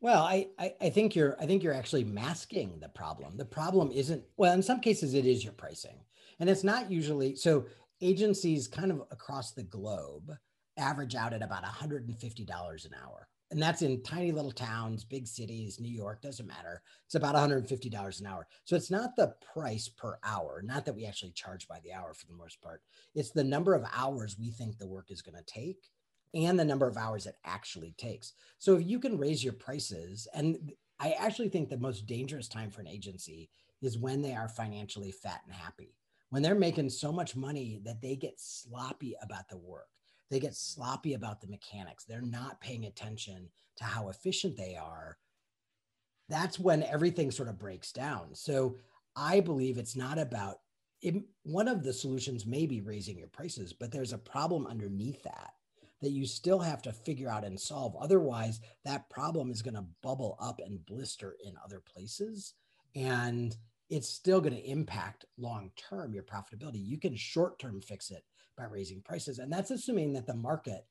Well, 0.00 0.22
I, 0.22 0.48
I, 0.58 0.74
I 0.80 0.90
think 0.90 1.16
you're 1.16 1.36
I 1.40 1.46
think 1.46 1.62
you're 1.62 1.74
actually 1.74 2.04
masking 2.04 2.78
the 2.78 2.90
problem. 2.90 3.36
The 3.36 3.44
problem 3.44 3.90
isn't 3.90 4.22
well, 4.36 4.52
in 4.52 4.62
some 4.62 4.80
cases 4.80 5.14
it 5.14 5.24
is 5.24 5.42
your 5.42 5.54
pricing. 5.54 5.98
And 6.40 6.50
it's 6.50 6.64
not 6.64 6.90
usually 6.90 7.36
so 7.36 7.66
agencies 8.00 8.68
kind 8.68 8.90
of 8.90 9.02
across 9.10 9.52
the 9.52 9.62
globe 9.62 10.30
average 10.76 11.14
out 11.14 11.32
at 11.32 11.42
about 11.42 11.64
$150 11.64 12.86
an 12.86 12.94
hour 13.02 13.28
and 13.54 13.62
that's 13.62 13.82
in 13.82 14.02
tiny 14.02 14.32
little 14.32 14.50
towns, 14.50 15.04
big 15.04 15.28
cities, 15.28 15.78
New 15.78 15.88
York, 15.88 16.20
doesn't 16.20 16.48
matter. 16.48 16.82
It's 17.06 17.14
about 17.14 17.36
$150 17.36 18.20
an 18.20 18.26
hour. 18.26 18.48
So 18.64 18.74
it's 18.74 18.90
not 18.90 19.14
the 19.14 19.36
price 19.54 19.88
per 19.88 20.18
hour, 20.24 20.60
not 20.64 20.84
that 20.84 20.96
we 20.96 21.06
actually 21.06 21.30
charge 21.30 21.68
by 21.68 21.78
the 21.84 21.92
hour 21.92 22.14
for 22.14 22.26
the 22.26 22.32
most 22.32 22.60
part. 22.60 22.82
It's 23.14 23.30
the 23.30 23.44
number 23.44 23.74
of 23.74 23.84
hours 23.94 24.36
we 24.36 24.50
think 24.50 24.76
the 24.76 24.88
work 24.88 25.12
is 25.12 25.22
going 25.22 25.36
to 25.36 25.44
take 25.44 25.88
and 26.34 26.58
the 26.58 26.64
number 26.64 26.88
of 26.88 26.96
hours 26.96 27.26
it 27.26 27.36
actually 27.44 27.94
takes. 27.96 28.32
So 28.58 28.74
if 28.74 28.84
you 28.84 28.98
can 28.98 29.18
raise 29.18 29.44
your 29.44 29.52
prices, 29.52 30.26
and 30.34 30.72
I 30.98 31.12
actually 31.12 31.48
think 31.48 31.68
the 31.68 31.78
most 31.78 32.06
dangerous 32.06 32.48
time 32.48 32.72
for 32.72 32.80
an 32.80 32.88
agency 32.88 33.50
is 33.80 33.96
when 33.96 34.20
they 34.20 34.34
are 34.34 34.48
financially 34.48 35.12
fat 35.12 35.42
and 35.46 35.54
happy, 35.54 35.94
when 36.30 36.42
they're 36.42 36.56
making 36.56 36.90
so 36.90 37.12
much 37.12 37.36
money 37.36 37.78
that 37.84 38.02
they 38.02 38.16
get 38.16 38.40
sloppy 38.40 39.14
about 39.22 39.48
the 39.48 39.58
work 39.58 39.86
they 40.30 40.40
get 40.40 40.54
sloppy 40.54 41.14
about 41.14 41.40
the 41.40 41.48
mechanics. 41.48 42.04
They're 42.04 42.22
not 42.22 42.60
paying 42.60 42.86
attention 42.86 43.48
to 43.76 43.84
how 43.84 44.08
efficient 44.08 44.56
they 44.56 44.76
are. 44.76 45.18
That's 46.28 46.58
when 46.58 46.82
everything 46.82 47.30
sort 47.30 47.48
of 47.48 47.58
breaks 47.58 47.92
down. 47.92 48.34
So 48.34 48.76
I 49.16 49.40
believe 49.40 49.78
it's 49.78 49.96
not 49.96 50.18
about 50.18 50.56
it, 51.02 51.22
one 51.42 51.68
of 51.68 51.82
the 51.82 51.92
solutions 51.92 52.46
may 52.46 52.64
be 52.64 52.80
raising 52.80 53.18
your 53.18 53.28
prices, 53.28 53.74
but 53.74 53.92
there's 53.92 54.14
a 54.14 54.18
problem 54.18 54.66
underneath 54.66 55.22
that 55.24 55.52
that 56.00 56.10
you 56.10 56.26
still 56.26 56.58
have 56.58 56.82
to 56.82 56.92
figure 56.92 57.30
out 57.30 57.44
and 57.44 57.58
solve. 57.58 57.96
Otherwise, 57.98 58.60
that 58.84 59.08
problem 59.08 59.50
is 59.50 59.62
going 59.62 59.74
to 59.74 59.86
bubble 60.02 60.36
up 60.40 60.60
and 60.64 60.84
blister 60.84 61.36
in 61.42 61.54
other 61.64 61.80
places. 61.80 62.54
And 62.94 63.56
it's 63.88 64.08
still 64.08 64.40
going 64.40 64.54
to 64.54 64.70
impact 64.70 65.24
long 65.38 65.70
term 65.76 66.12
your 66.12 66.22
profitability. 66.22 66.84
You 66.84 66.98
can 66.98 67.16
short 67.16 67.58
term 67.58 67.80
fix 67.80 68.10
it 68.10 68.22
by 68.56 68.64
raising 68.64 69.02
prices. 69.02 69.38
And 69.38 69.52
that's 69.52 69.70
assuming 69.70 70.12
that 70.14 70.26
the 70.26 70.34
market 70.34 70.86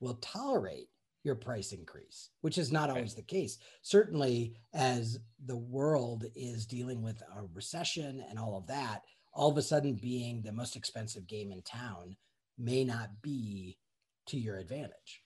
will 0.00 0.14
tolerate 0.14 0.88
your 1.24 1.34
price 1.36 1.72
increase, 1.72 2.30
which 2.40 2.58
is 2.58 2.72
not 2.72 2.90
always 2.90 3.14
the 3.14 3.22
case. 3.22 3.58
Certainly, 3.82 4.54
as 4.74 5.18
the 5.46 5.56
world 5.56 6.24
is 6.34 6.66
dealing 6.66 7.02
with 7.02 7.22
a 7.36 7.42
recession 7.54 8.24
and 8.28 8.38
all 8.38 8.56
of 8.56 8.66
that, 8.66 9.02
all 9.32 9.50
of 9.50 9.56
a 9.56 9.62
sudden 9.62 9.94
being 9.94 10.42
the 10.42 10.52
most 10.52 10.74
expensive 10.76 11.26
game 11.26 11.52
in 11.52 11.62
town 11.62 12.16
may 12.58 12.84
not 12.84 13.10
be 13.22 13.78
to 14.26 14.36
your 14.36 14.58
advantage. 14.58 15.22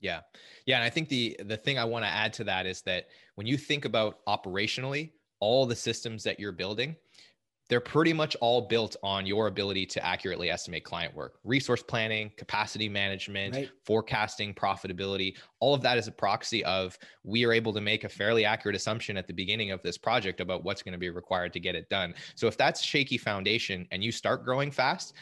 Yeah. 0.00 0.20
Yeah. 0.66 0.76
And 0.76 0.84
I 0.84 0.90
think 0.90 1.08
the 1.08 1.36
the 1.44 1.56
thing 1.56 1.78
I 1.78 1.84
want 1.84 2.04
to 2.04 2.10
add 2.10 2.32
to 2.34 2.44
that 2.44 2.64
is 2.66 2.80
that 2.82 3.08
when 3.34 3.46
you 3.46 3.58
think 3.58 3.84
about 3.84 4.24
operationally, 4.26 5.12
all 5.40 5.66
the 5.66 5.76
systems 5.76 6.22
that 6.24 6.40
you're 6.40 6.52
building, 6.52 6.96
they're 7.70 7.80
pretty 7.80 8.12
much 8.12 8.36
all 8.40 8.60
built 8.60 8.96
on 9.02 9.24
your 9.24 9.46
ability 9.46 9.86
to 9.86 10.04
accurately 10.04 10.50
estimate 10.50 10.84
client 10.84 11.14
work 11.14 11.36
resource 11.44 11.82
planning 11.82 12.30
capacity 12.36 12.88
management 12.88 13.54
right. 13.54 13.70
forecasting 13.84 14.52
profitability 14.52 15.34
all 15.60 15.74
of 15.74 15.82
that 15.82 15.98
is 15.98 16.08
a 16.08 16.12
proxy 16.12 16.64
of 16.64 16.98
we 17.22 17.44
are 17.44 17.52
able 17.52 17.72
to 17.72 17.80
make 17.80 18.04
a 18.04 18.08
fairly 18.08 18.44
accurate 18.44 18.76
assumption 18.76 19.16
at 19.16 19.26
the 19.26 19.32
beginning 19.32 19.70
of 19.70 19.82
this 19.82 19.96
project 19.96 20.40
about 20.40 20.64
what's 20.64 20.82
going 20.82 20.92
to 20.92 20.98
be 20.98 21.10
required 21.10 21.52
to 21.52 21.60
get 21.60 21.74
it 21.74 21.88
done. 21.88 22.14
So 22.34 22.46
if 22.46 22.56
that's 22.56 22.82
shaky 22.82 23.18
foundation 23.18 23.86
and 23.90 24.02
you 24.02 24.12
start 24.12 24.44
growing 24.44 24.70
fast 24.70 25.14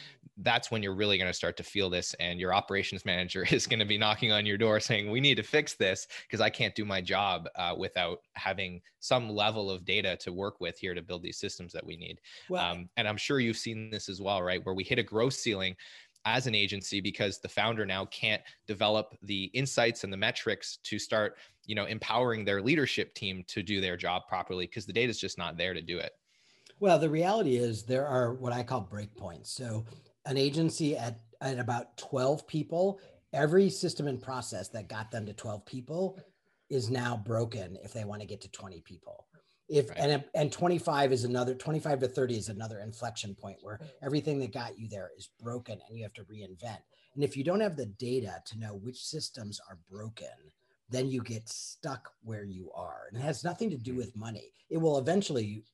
that's 0.42 0.70
when 0.70 0.84
you're 0.84 0.94
really 0.94 1.18
going 1.18 1.28
to 1.28 1.34
start 1.34 1.56
to 1.56 1.64
feel 1.64 1.90
this 1.90 2.14
and 2.20 2.38
your 2.38 2.54
operations 2.54 3.04
manager 3.04 3.44
is 3.50 3.66
going 3.66 3.80
to 3.80 3.84
be 3.84 3.98
knocking 3.98 4.30
on 4.30 4.46
your 4.46 4.56
door 4.56 4.78
saying 4.78 5.10
we 5.10 5.20
need 5.20 5.34
to 5.34 5.42
fix 5.42 5.74
this 5.74 6.06
because 6.22 6.40
i 6.40 6.48
can't 6.48 6.76
do 6.76 6.84
my 6.84 7.00
job 7.00 7.48
uh, 7.56 7.74
without 7.76 8.20
having 8.34 8.80
some 9.00 9.28
level 9.28 9.70
of 9.70 9.84
data 9.84 10.16
to 10.16 10.32
work 10.32 10.60
with 10.60 10.78
here 10.78 10.94
to 10.94 11.02
build 11.02 11.22
these 11.22 11.38
systems 11.38 11.72
that 11.72 11.84
we 11.84 11.96
need. 11.96 12.20
Well, 12.48 12.64
um, 12.64 12.88
and 12.96 13.08
i'm 13.08 13.16
sure 13.16 13.40
you've 13.40 13.56
seen 13.56 13.90
this 13.90 14.08
as 14.08 14.20
well 14.20 14.38
right? 14.42 14.64
Where 14.64 14.74
we 14.74 14.84
hit 14.84 14.98
a 14.98 15.02
growth 15.02 15.34
ceiling 15.34 15.76
as 16.28 16.46
an 16.46 16.54
agency 16.54 17.00
because 17.00 17.38
the 17.38 17.48
founder 17.48 17.84
now 17.86 18.04
can't 18.06 18.42
develop 18.66 19.16
the 19.22 19.44
insights 19.54 20.04
and 20.04 20.12
the 20.12 20.16
metrics 20.16 20.78
to 20.84 20.98
start 20.98 21.36
you 21.66 21.74
know 21.74 21.84
empowering 21.84 22.44
their 22.44 22.62
leadership 22.62 23.14
team 23.14 23.44
to 23.46 23.62
do 23.62 23.80
their 23.80 23.96
job 23.96 24.22
properly 24.28 24.66
because 24.66 24.86
the 24.86 24.92
data 24.92 25.10
is 25.10 25.20
just 25.20 25.38
not 25.38 25.56
there 25.56 25.74
to 25.74 25.82
do 25.82 25.98
it 25.98 26.12
well 26.80 26.98
the 26.98 27.08
reality 27.08 27.56
is 27.56 27.82
there 27.82 28.06
are 28.06 28.34
what 28.34 28.52
i 28.52 28.62
call 28.62 28.86
breakpoints 28.90 29.46
so 29.46 29.84
an 30.28 30.36
agency 30.36 30.96
at, 30.96 31.18
at 31.40 31.58
about 31.58 31.96
12 31.96 32.46
people, 32.46 33.00
every 33.32 33.70
system 33.70 34.06
and 34.06 34.20
process 34.20 34.68
that 34.68 34.88
got 34.88 35.10
them 35.10 35.26
to 35.26 35.32
12 35.32 35.64
people 35.64 36.20
is 36.68 36.90
now 36.90 37.16
broken 37.16 37.78
if 37.82 37.94
they 37.94 38.04
want 38.04 38.20
to 38.20 38.26
get 38.26 38.42
to 38.42 38.50
20 38.50 38.82
people. 38.82 39.26
If 39.68 39.90
right. 39.90 39.98
and 39.98 40.24
and 40.34 40.52
25 40.52 41.12
is 41.12 41.24
another 41.24 41.54
25 41.54 42.00
to 42.00 42.08
30 42.08 42.36
is 42.36 42.48
another 42.48 42.80
inflection 42.80 43.34
point 43.34 43.58
where 43.60 43.78
mm. 43.78 43.88
everything 44.02 44.38
that 44.40 44.52
got 44.52 44.78
you 44.78 44.88
there 44.88 45.10
is 45.16 45.28
broken 45.42 45.78
and 45.86 45.96
you 45.96 46.04
have 46.04 46.14
to 46.14 46.24
reinvent. 46.24 46.78
And 47.14 47.24
if 47.24 47.36
you 47.36 47.44
don't 47.44 47.60
have 47.60 47.76
the 47.76 47.86
data 47.86 48.42
to 48.46 48.58
know 48.58 48.74
which 48.74 49.04
systems 49.04 49.60
are 49.68 49.78
broken, 49.90 50.28
then 50.88 51.08
you 51.08 51.22
get 51.22 51.48
stuck 51.48 52.10
where 52.22 52.44
you 52.44 52.70
are. 52.74 53.08
And 53.10 53.20
it 53.20 53.24
has 53.24 53.44
nothing 53.44 53.70
to 53.70 53.76
do 53.76 53.94
mm. 53.94 53.98
with 53.98 54.16
money. 54.16 54.52
It 54.70 54.78
will 54.78 54.98
eventually 54.98 55.64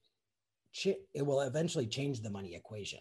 it 0.84 1.24
will 1.24 1.42
eventually 1.42 1.86
change 1.86 2.20
the 2.20 2.30
money 2.30 2.56
equation 2.56 2.98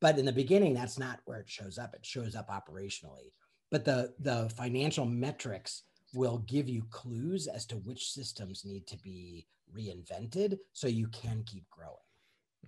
but 0.00 0.18
in 0.18 0.24
the 0.24 0.32
beginning, 0.32 0.74
that's 0.74 0.98
not 0.98 1.20
where 1.26 1.40
it 1.40 1.48
shows 1.48 1.78
up. 1.78 1.94
It 1.94 2.04
shows 2.04 2.34
up 2.34 2.48
operationally. 2.48 3.32
But 3.70 3.84
the 3.84 4.14
the 4.18 4.50
financial 4.56 5.04
metrics 5.04 5.84
will 6.12 6.38
give 6.38 6.68
you 6.68 6.82
clues 6.90 7.46
as 7.46 7.66
to 7.66 7.76
which 7.76 8.10
systems 8.10 8.64
need 8.64 8.86
to 8.88 8.98
be 8.98 9.46
reinvented 9.76 10.58
so 10.72 10.86
you 10.86 11.08
can 11.08 11.42
keep 11.44 11.68
growing. 11.70 11.96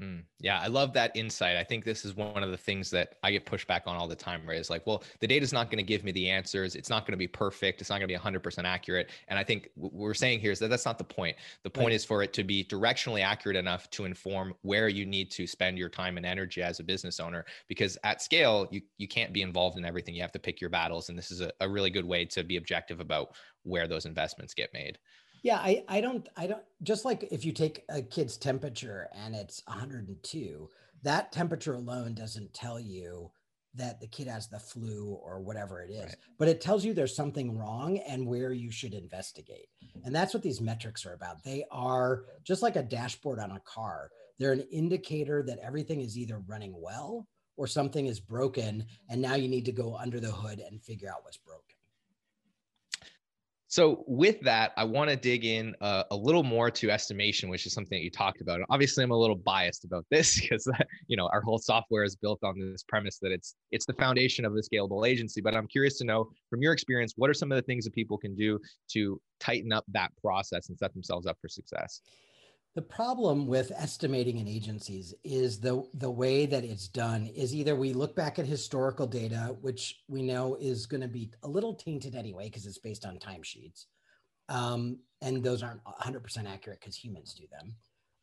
Mm, 0.00 0.22
yeah, 0.40 0.58
I 0.58 0.68
love 0.68 0.94
that 0.94 1.14
insight. 1.14 1.56
I 1.56 1.64
think 1.64 1.84
this 1.84 2.04
is 2.04 2.16
one 2.16 2.42
of 2.42 2.50
the 2.50 2.56
things 2.56 2.90
that 2.90 3.16
I 3.22 3.30
get 3.30 3.44
pushed 3.44 3.68
back 3.68 3.82
on 3.86 3.94
all 3.94 4.08
the 4.08 4.16
time, 4.16 4.42
right? 4.46 4.56
It's 4.56 4.70
like, 4.70 4.86
well, 4.86 5.04
the 5.20 5.26
data 5.26 5.44
is 5.44 5.52
not 5.52 5.70
going 5.70 5.78
to 5.78 5.84
give 5.84 6.02
me 6.02 6.12
the 6.12 6.30
answers. 6.30 6.74
It's 6.74 6.88
not 6.88 7.02
going 7.02 7.12
to 7.12 7.18
be 7.18 7.28
perfect. 7.28 7.80
It's 7.80 7.90
not 7.90 7.98
going 7.98 8.08
to 8.08 8.14
be 8.14 8.18
100% 8.18 8.64
accurate. 8.64 9.10
And 9.28 9.38
I 9.38 9.44
think 9.44 9.68
what 9.74 9.92
we're 9.92 10.14
saying 10.14 10.40
here 10.40 10.50
is 10.50 10.58
that 10.60 10.68
that's 10.68 10.86
not 10.86 10.96
the 10.96 11.04
point. 11.04 11.36
The 11.62 11.70
point 11.70 11.88
right. 11.88 11.94
is 11.94 12.06
for 12.06 12.22
it 12.22 12.32
to 12.32 12.42
be 12.42 12.64
directionally 12.64 13.22
accurate 13.22 13.56
enough 13.56 13.90
to 13.90 14.06
inform 14.06 14.54
where 14.62 14.88
you 14.88 15.04
need 15.04 15.30
to 15.32 15.46
spend 15.46 15.76
your 15.76 15.90
time 15.90 16.16
and 16.16 16.24
energy 16.24 16.62
as 16.62 16.80
a 16.80 16.84
business 16.84 17.20
owner. 17.20 17.44
Because 17.68 17.98
at 18.02 18.22
scale, 18.22 18.66
you, 18.70 18.80
you 18.96 19.06
can't 19.06 19.32
be 19.32 19.42
involved 19.42 19.76
in 19.76 19.84
everything. 19.84 20.14
You 20.14 20.22
have 20.22 20.32
to 20.32 20.38
pick 20.38 20.60
your 20.60 20.70
battles. 20.70 21.10
And 21.10 21.18
this 21.18 21.30
is 21.30 21.42
a, 21.42 21.52
a 21.60 21.68
really 21.68 21.90
good 21.90 22.06
way 22.06 22.24
to 22.26 22.42
be 22.42 22.56
objective 22.56 23.00
about 23.00 23.34
where 23.62 23.86
those 23.86 24.06
investments 24.06 24.54
get 24.54 24.72
made. 24.72 24.98
Yeah, 25.42 25.56
I, 25.56 25.84
I 25.88 26.00
don't 26.00 26.28
I 26.36 26.46
don't 26.46 26.62
just 26.82 27.04
like 27.04 27.28
if 27.30 27.44
you 27.44 27.52
take 27.52 27.84
a 27.88 28.00
kid's 28.00 28.36
temperature 28.36 29.08
and 29.12 29.34
it's 29.34 29.62
102, 29.66 30.68
that 31.02 31.32
temperature 31.32 31.74
alone 31.74 32.14
doesn't 32.14 32.54
tell 32.54 32.78
you 32.78 33.30
that 33.74 34.00
the 34.00 34.06
kid 34.06 34.28
has 34.28 34.48
the 34.48 34.58
flu 34.58 35.18
or 35.22 35.40
whatever 35.40 35.82
it 35.82 35.90
is, 35.90 36.04
right. 36.04 36.16
but 36.38 36.48
it 36.48 36.60
tells 36.60 36.84
you 36.84 36.92
there's 36.92 37.16
something 37.16 37.56
wrong 37.56 37.98
and 37.98 38.26
where 38.26 38.52
you 38.52 38.70
should 38.70 38.92
investigate. 38.92 39.66
And 40.04 40.14
that's 40.14 40.34
what 40.34 40.42
these 40.42 40.60
metrics 40.60 41.06
are 41.06 41.14
about. 41.14 41.42
They 41.42 41.64
are 41.70 42.24
just 42.44 42.62
like 42.62 42.76
a 42.76 42.82
dashboard 42.82 43.38
on 43.38 43.52
a 43.52 43.60
car. 43.60 44.10
They're 44.38 44.52
an 44.52 44.66
indicator 44.70 45.42
that 45.44 45.58
everything 45.60 46.00
is 46.00 46.18
either 46.18 46.42
running 46.46 46.74
well 46.76 47.26
or 47.56 47.66
something 47.66 48.06
is 48.06 48.20
broken 48.20 48.84
and 49.08 49.22
now 49.22 49.34
you 49.34 49.48
need 49.48 49.64
to 49.64 49.72
go 49.72 49.96
under 49.96 50.20
the 50.20 50.30
hood 50.30 50.60
and 50.60 50.82
figure 50.82 51.08
out 51.08 51.24
what's 51.24 51.38
broken. 51.38 51.71
So 53.72 54.04
with 54.06 54.38
that, 54.42 54.72
I 54.76 54.84
want 54.84 55.08
to 55.08 55.16
dig 55.16 55.46
in 55.46 55.74
uh, 55.80 56.02
a 56.10 56.14
little 56.14 56.42
more 56.42 56.70
to 56.70 56.90
estimation, 56.90 57.48
which 57.48 57.64
is 57.64 57.72
something 57.72 57.96
that 57.96 58.04
you 58.04 58.10
talked 58.10 58.42
about. 58.42 58.60
Obviously, 58.68 59.02
I'm 59.02 59.12
a 59.12 59.16
little 59.16 59.34
biased 59.34 59.86
about 59.86 60.04
this 60.10 60.38
because 60.42 60.70
you 61.08 61.16
know 61.16 61.26
our 61.32 61.40
whole 61.40 61.56
software 61.56 62.04
is 62.04 62.14
built 62.14 62.40
on 62.44 62.60
this 62.60 62.82
premise 62.82 63.18
that 63.22 63.32
it's 63.32 63.54
it's 63.70 63.86
the 63.86 63.94
foundation 63.94 64.44
of 64.44 64.52
the 64.52 64.62
scalable 64.62 65.08
agency. 65.08 65.40
But 65.40 65.56
I'm 65.56 65.66
curious 65.66 65.96
to 66.00 66.04
know 66.04 66.28
from 66.50 66.60
your 66.60 66.74
experience, 66.74 67.14
what 67.16 67.30
are 67.30 67.34
some 67.34 67.50
of 67.50 67.56
the 67.56 67.62
things 67.62 67.86
that 67.86 67.94
people 67.94 68.18
can 68.18 68.36
do 68.36 68.58
to 68.90 69.18
tighten 69.40 69.72
up 69.72 69.86
that 69.88 70.10
process 70.20 70.68
and 70.68 70.78
set 70.78 70.92
themselves 70.92 71.26
up 71.26 71.38
for 71.40 71.48
success? 71.48 72.02
The 72.74 72.82
problem 72.82 73.46
with 73.46 73.70
estimating 73.76 74.38
in 74.38 74.48
agencies 74.48 75.12
is 75.24 75.60
the, 75.60 75.82
the 75.92 76.10
way 76.10 76.46
that 76.46 76.64
it's 76.64 76.88
done 76.88 77.26
is 77.26 77.54
either 77.54 77.76
we 77.76 77.92
look 77.92 78.16
back 78.16 78.38
at 78.38 78.46
historical 78.46 79.06
data, 79.06 79.54
which 79.60 80.00
we 80.08 80.22
know 80.22 80.56
is 80.58 80.86
going 80.86 81.02
to 81.02 81.08
be 81.08 81.30
a 81.42 81.48
little 81.48 81.74
tainted 81.74 82.14
anyway, 82.14 82.44
because 82.44 82.64
it's 82.64 82.78
based 82.78 83.04
on 83.04 83.18
timesheets. 83.18 83.84
Um, 84.48 85.00
and 85.20 85.42
those 85.42 85.62
aren't 85.62 85.84
100% 85.84 86.48
accurate 86.48 86.80
because 86.80 86.96
humans 86.96 87.34
do 87.34 87.44
them. 87.50 87.74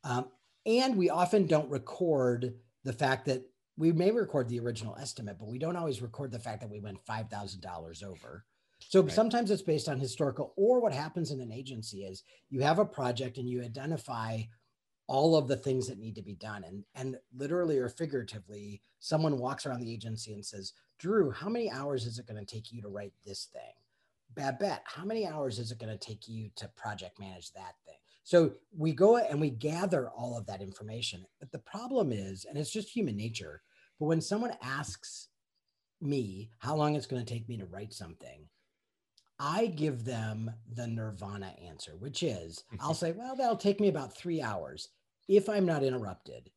Um, 0.04 0.26
and 0.66 0.98
we 0.98 1.12
often 1.12 1.46
don't 1.46 1.70
record 1.70 2.56
the 2.84 2.94
fact 2.94 3.26
that 3.26 3.44
we 3.78 3.92
may 3.92 4.12
record 4.12 4.50
the 4.50 4.60
original 4.60 4.96
estimate, 5.00 5.38
but 5.40 5.48
we 5.48 5.60
don't 5.60 5.76
always 5.76 6.02
record 6.02 6.32
the 6.32 6.40
fact 6.40 6.62
that 6.62 6.70
we 6.70 6.80
went 6.80 7.06
$5,000 7.06 8.04
over. 8.04 8.46
So 8.80 9.02
right. 9.02 9.12
sometimes 9.12 9.52
it's 9.52 9.62
based 9.62 9.90
on 9.90 10.00
historical, 10.00 10.54
or 10.56 10.80
what 10.80 10.94
happens 10.94 11.32
in 11.32 11.42
an 11.42 11.52
agency 11.52 12.04
is 12.04 12.24
you 12.50 12.62
have 12.62 12.80
a 12.80 12.86
project 12.86 13.38
and 13.38 13.48
you 13.48 13.62
identify 13.62 14.42
all 15.08 15.36
of 15.36 15.48
the 15.48 15.58
things 15.58 15.88
that 15.88 16.00
need 16.00 16.16
to 16.16 16.22
be 16.22 16.36
done. 16.36 16.64
And, 16.64 16.84
and 16.96 17.18
literally 17.36 17.78
or 17.80 17.90
figuratively, 17.90 18.82
someone 19.00 19.40
walks 19.40 19.66
around 19.66 19.82
the 19.82 19.92
agency 19.92 20.34
and 20.34 20.46
says, 20.46 20.74
Drew, 21.00 21.32
how 21.32 21.50
many 21.50 21.70
hours 21.70 22.06
is 22.06 22.20
it 22.20 22.28
going 22.28 22.44
to 22.44 22.46
take 22.46 22.72
you 22.72 22.82
to 22.82 22.90
write 22.90 23.14
this 23.26 23.48
thing? 23.52 23.74
Babette, 24.36 24.84
how 24.86 25.04
many 25.04 25.28
hours 25.28 25.58
is 25.58 25.72
it 25.72 25.80
going 25.80 25.92
to 25.92 25.98
take 25.98 26.28
you 26.28 26.50
to 26.56 26.70
project 26.76 27.20
manage 27.20 27.52
that 27.54 27.74
thing? 27.86 27.96
So 28.24 28.52
we 28.78 28.94
go 28.94 29.18
and 29.18 29.42
we 29.42 29.50
gather 29.50 30.10
all 30.10 30.38
of 30.38 30.46
that 30.46 30.62
information. 30.62 31.26
But 31.40 31.52
the 31.52 31.60
problem 31.60 32.12
is, 32.12 32.46
and 32.46 32.58
it's 32.58 32.72
just 32.72 32.90
human 32.90 33.18
nature, 33.18 33.64
but 34.00 34.06
when 34.06 34.22
someone 34.22 34.54
asks 34.62 35.30
me 36.00 36.52
how 36.60 36.76
long 36.76 36.96
it's 36.96 37.08
going 37.08 37.26
to 37.26 37.34
take 37.34 37.50
me 37.50 37.58
to 37.58 37.66
write 37.66 37.94
something, 37.94 38.48
I 39.40 39.68
give 39.68 40.04
them 40.04 40.52
the 40.74 40.88
nirvana 40.88 41.54
answer, 41.66 41.94
which 41.98 42.24
is 42.24 42.64
I'll 42.80 42.94
say, 42.94 43.14
well, 43.14 43.36
that'll 43.36 43.56
take 43.56 43.80
me 43.80 43.88
about 43.88 44.16
three 44.16 44.42
hours 44.42 44.90
if 45.30 45.48
I'm 45.48 45.66
not 45.66 45.84
interrupted, 45.84 46.50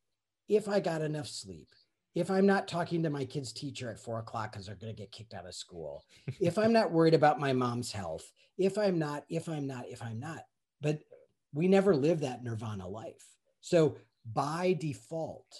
if 0.49 0.67
I 0.67 0.79
got 0.79 1.01
enough 1.01 1.27
sleep, 1.27 1.69
if 2.15 2.29
I'm 2.29 2.45
not 2.45 2.67
talking 2.67 3.03
to 3.03 3.09
my 3.09 3.23
kid's 3.23 3.53
teacher 3.53 3.89
at 3.89 3.99
four 3.99 4.19
o'clock 4.19 4.51
because 4.51 4.65
they're 4.65 4.75
going 4.75 4.93
to 4.93 4.99
get 4.99 5.11
kicked 5.11 5.33
out 5.33 5.45
of 5.45 5.53
school, 5.53 6.03
if 6.41 6.57
I'm 6.57 6.73
not 6.73 6.91
worried 6.91 7.13
about 7.13 7.39
my 7.39 7.53
mom's 7.53 7.91
health, 7.91 8.31
if 8.57 8.77
I'm 8.77 8.99
not, 8.99 9.25
if 9.29 9.47
I'm 9.47 9.67
not, 9.67 9.85
if 9.89 10.01
I'm 10.01 10.19
not. 10.19 10.41
But 10.81 10.99
we 11.53 11.67
never 11.67 11.95
live 11.95 12.19
that 12.21 12.43
nirvana 12.43 12.87
life. 12.87 13.23
So 13.61 13.95
by 14.33 14.75
default, 14.79 15.53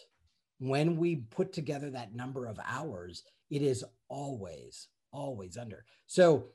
when 0.59 0.97
we 0.97 1.17
put 1.17 1.53
together 1.53 1.91
that 1.91 2.15
number 2.15 2.47
of 2.47 2.59
hours, 2.65 3.23
it 3.49 3.61
is 3.61 3.83
always, 4.09 4.87
always 5.11 5.57
under. 5.57 5.85
So 6.07 6.45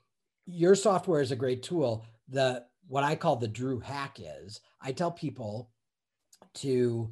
your 0.49 0.75
software 0.75 1.21
is 1.21 1.31
a 1.31 1.37
great 1.37 1.63
tool. 1.63 2.05
The 2.29 2.65
what 2.87 3.05
I 3.05 3.15
call 3.15 3.37
the 3.37 3.49
Drew 3.49 3.81
hack 3.81 4.19
is 4.19 4.61
I 4.81 4.93
tell 4.93 5.11
people 5.11 5.71
to 6.55 7.11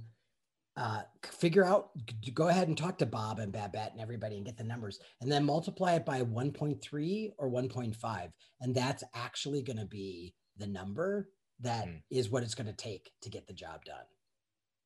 uh, 0.77 1.03
figure 1.23 1.65
out, 1.65 1.91
go 2.35 2.49
ahead 2.49 2.69
and 2.69 2.77
talk 2.77 2.99
to 2.99 3.07
Bob 3.07 3.39
and 3.39 3.53
Babette 3.53 3.93
and 3.93 4.01
everybody 4.01 4.37
and 4.37 4.45
get 4.45 4.57
the 4.57 4.65
numbers, 4.65 4.99
and 5.21 5.31
then 5.31 5.45
multiply 5.45 5.95
it 5.95 6.05
by 6.05 6.23
1.3 6.23 7.33
or 7.39 7.51
1.5, 7.51 8.33
and 8.61 8.75
that's 8.75 9.03
actually 9.15 9.63
going 9.63 9.79
to 9.79 9.87
be 9.87 10.35
the 10.59 10.67
number 10.67 11.31
that 11.61 11.87
mm. 11.87 12.01
is 12.11 12.31
what 12.31 12.43
it's 12.43 12.55
going 12.55 12.67
to 12.67 12.75
take 12.75 13.11
to 13.23 13.31
get 13.31 13.47
the 13.47 13.55
job 13.55 13.85
done. 13.85 14.05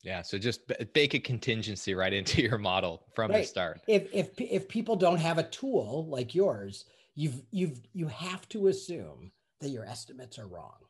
Yeah, 0.03 0.23
so 0.23 0.39
just 0.39 0.61
bake 0.93 1.15
a 1.15 1.19
contingency 1.19 1.95
right 1.95 2.13
into 2.21 2.43
your 2.43 2.59
model 2.59 3.03
from 3.15 3.31
right. 3.31 3.43
the 3.43 3.47
start. 3.47 3.81
If 3.87 4.09
if 4.13 4.31
if 4.41 4.69
people 4.69 4.97
don't 4.97 5.19
have 5.19 5.39
a 5.39 5.45
tool 5.45 6.07
like 6.09 6.35
yours, 6.35 6.85
you've 7.21 7.41
you've 7.59 7.81
you 8.01 8.09
have 8.09 8.45
to 8.55 8.69
assume 8.73 9.21
that 9.61 9.71
your 9.75 9.85
estimates 9.85 10.39
are 10.41 10.51
wrong 10.55 10.81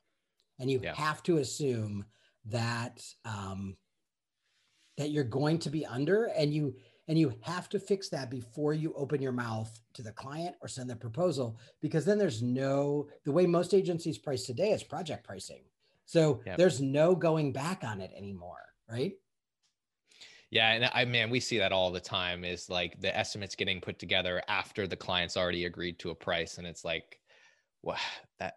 and 0.58 0.70
you 0.70 0.80
yeah. 0.82 0.94
have 0.94 1.20
to 1.28 1.38
assume 1.38 2.04
that 2.44 2.96
um, 3.24 3.76
that 4.98 5.10
you're 5.10 5.24
going 5.40 5.58
to 5.58 5.70
be 5.70 5.82
under 5.86 6.18
and 6.40 6.52
you 6.54 6.66
And 7.10 7.18
you 7.18 7.32
have 7.42 7.68
to 7.70 7.78
fix 7.80 8.08
that 8.10 8.30
before 8.30 8.72
you 8.82 8.94
open 8.94 9.20
your 9.20 9.36
mouth 9.46 9.72
to 9.94 10.02
the 10.02 10.12
client 10.12 10.54
or 10.60 10.68
send 10.68 10.88
the 10.88 10.94
proposal, 11.06 11.58
because 11.80 12.04
then 12.04 12.18
there's 12.18 12.40
no, 12.40 13.08
the 13.24 13.32
way 13.32 13.46
most 13.46 13.74
agencies 13.74 14.18
price 14.26 14.44
today 14.46 14.70
is 14.70 14.84
project 14.84 15.22
pricing. 15.26 15.64
So 16.04 16.40
yep. 16.46 16.56
there's 16.56 16.80
no 16.80 17.16
going 17.16 17.52
back 17.52 17.82
on 17.82 18.00
it 18.00 18.12
anymore, 18.16 18.64
right? 18.88 19.14
Yeah, 20.50 20.72
and 20.72 20.90
I 20.92 21.04
man, 21.04 21.30
we 21.30 21.38
see 21.38 21.58
that 21.58 21.72
all 21.72 21.92
the 21.92 22.00
time. 22.00 22.44
Is 22.44 22.68
like 22.68 23.00
the 23.00 23.16
estimates 23.16 23.54
getting 23.54 23.80
put 23.80 23.98
together 23.98 24.42
after 24.48 24.86
the 24.86 24.96
client's 24.96 25.36
already 25.36 25.64
agreed 25.64 25.98
to 26.00 26.10
a 26.10 26.14
price, 26.14 26.58
and 26.58 26.66
it's 26.66 26.84
like, 26.84 27.20
wow, 27.82 27.96
that 28.40 28.54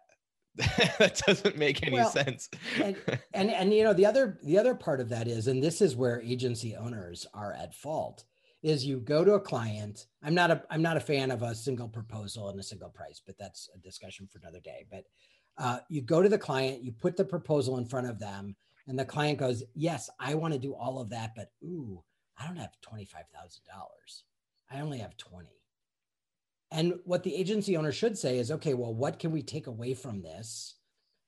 that 0.56 1.22
doesn't 1.26 1.56
make 1.56 1.86
any 1.86 1.94
well, 1.94 2.10
sense. 2.10 2.48
and, 2.82 2.96
and 3.34 3.50
and 3.50 3.72
you 3.72 3.84
know 3.84 3.92
the 3.92 4.06
other 4.06 4.38
the 4.42 4.58
other 4.58 4.74
part 4.74 5.00
of 5.00 5.08
that 5.10 5.28
is, 5.28 5.46
and 5.46 5.62
this 5.62 5.80
is 5.80 5.94
where 5.94 6.20
agency 6.20 6.74
owners 6.74 7.26
are 7.32 7.52
at 7.52 7.74
fault, 7.74 8.24
is 8.64 8.84
you 8.84 8.98
go 8.98 9.24
to 9.24 9.34
a 9.34 9.40
client. 9.40 10.06
I'm 10.22 10.34
not 10.34 10.50
a 10.50 10.62
I'm 10.70 10.82
not 10.82 10.96
a 10.96 11.00
fan 11.00 11.30
of 11.30 11.42
a 11.42 11.54
single 11.54 11.88
proposal 11.88 12.48
and 12.48 12.58
a 12.58 12.64
single 12.64 12.88
price, 12.88 13.22
but 13.24 13.38
that's 13.38 13.68
a 13.74 13.78
discussion 13.78 14.26
for 14.26 14.38
another 14.38 14.60
day. 14.60 14.84
But 14.90 15.04
uh, 15.58 15.78
you 15.88 16.02
go 16.02 16.22
to 16.22 16.28
the 16.28 16.38
client, 16.38 16.82
you 16.82 16.90
put 16.90 17.16
the 17.16 17.24
proposal 17.24 17.78
in 17.78 17.86
front 17.86 18.08
of 18.08 18.18
them, 18.18 18.56
and 18.86 18.98
the 18.98 19.04
client 19.04 19.38
goes, 19.38 19.62
Yes, 19.74 20.10
I 20.18 20.34
want 20.34 20.52
to 20.54 20.60
do 20.60 20.74
all 20.74 21.00
of 21.00 21.10
that, 21.10 21.32
but 21.34 21.50
ooh, 21.62 22.02
I 22.38 22.46
don't 22.46 22.56
have 22.56 22.76
$25,000. 22.86 23.14
I 24.70 24.80
only 24.80 24.98
have 24.98 25.16
20. 25.16 25.48
And 26.70 26.94
what 27.04 27.22
the 27.22 27.34
agency 27.34 27.76
owner 27.76 27.92
should 27.92 28.18
say 28.18 28.38
is, 28.38 28.50
okay, 28.50 28.74
well, 28.74 28.92
what 28.92 29.18
can 29.18 29.30
we 29.30 29.42
take 29.42 29.68
away 29.68 29.94
from 29.94 30.22
this 30.22 30.74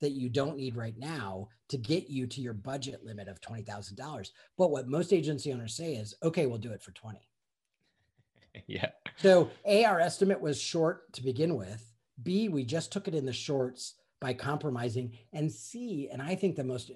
that 0.00 0.10
you 0.10 0.28
don't 0.28 0.56
need 0.56 0.76
right 0.76 0.98
now 0.98 1.48
to 1.68 1.78
get 1.78 2.10
you 2.10 2.26
to 2.26 2.40
your 2.40 2.52
budget 2.52 3.04
limit 3.04 3.28
of 3.28 3.40
$20,000? 3.40 4.30
But 4.58 4.70
what 4.70 4.88
most 4.88 5.12
agency 5.12 5.52
owners 5.52 5.76
say 5.76 5.94
is, 5.94 6.14
okay, 6.22 6.46
we'll 6.46 6.58
do 6.58 6.72
it 6.72 6.82
for 6.82 6.90
20. 6.92 7.20
yeah. 8.66 8.88
So 9.18 9.50
A, 9.64 9.84
our 9.84 10.00
estimate 10.00 10.40
was 10.40 10.60
short 10.60 11.12
to 11.12 11.22
begin 11.22 11.54
with. 11.54 11.92
B, 12.22 12.48
we 12.48 12.64
just 12.64 12.90
took 12.90 13.06
it 13.06 13.14
in 13.14 13.26
the 13.26 13.32
shorts 13.32 13.94
by 14.20 14.32
compromising. 14.32 15.12
And 15.32 15.52
C, 15.52 16.08
and 16.10 16.20
I 16.20 16.34
think 16.34 16.56
the 16.56 16.64
most 16.64 16.90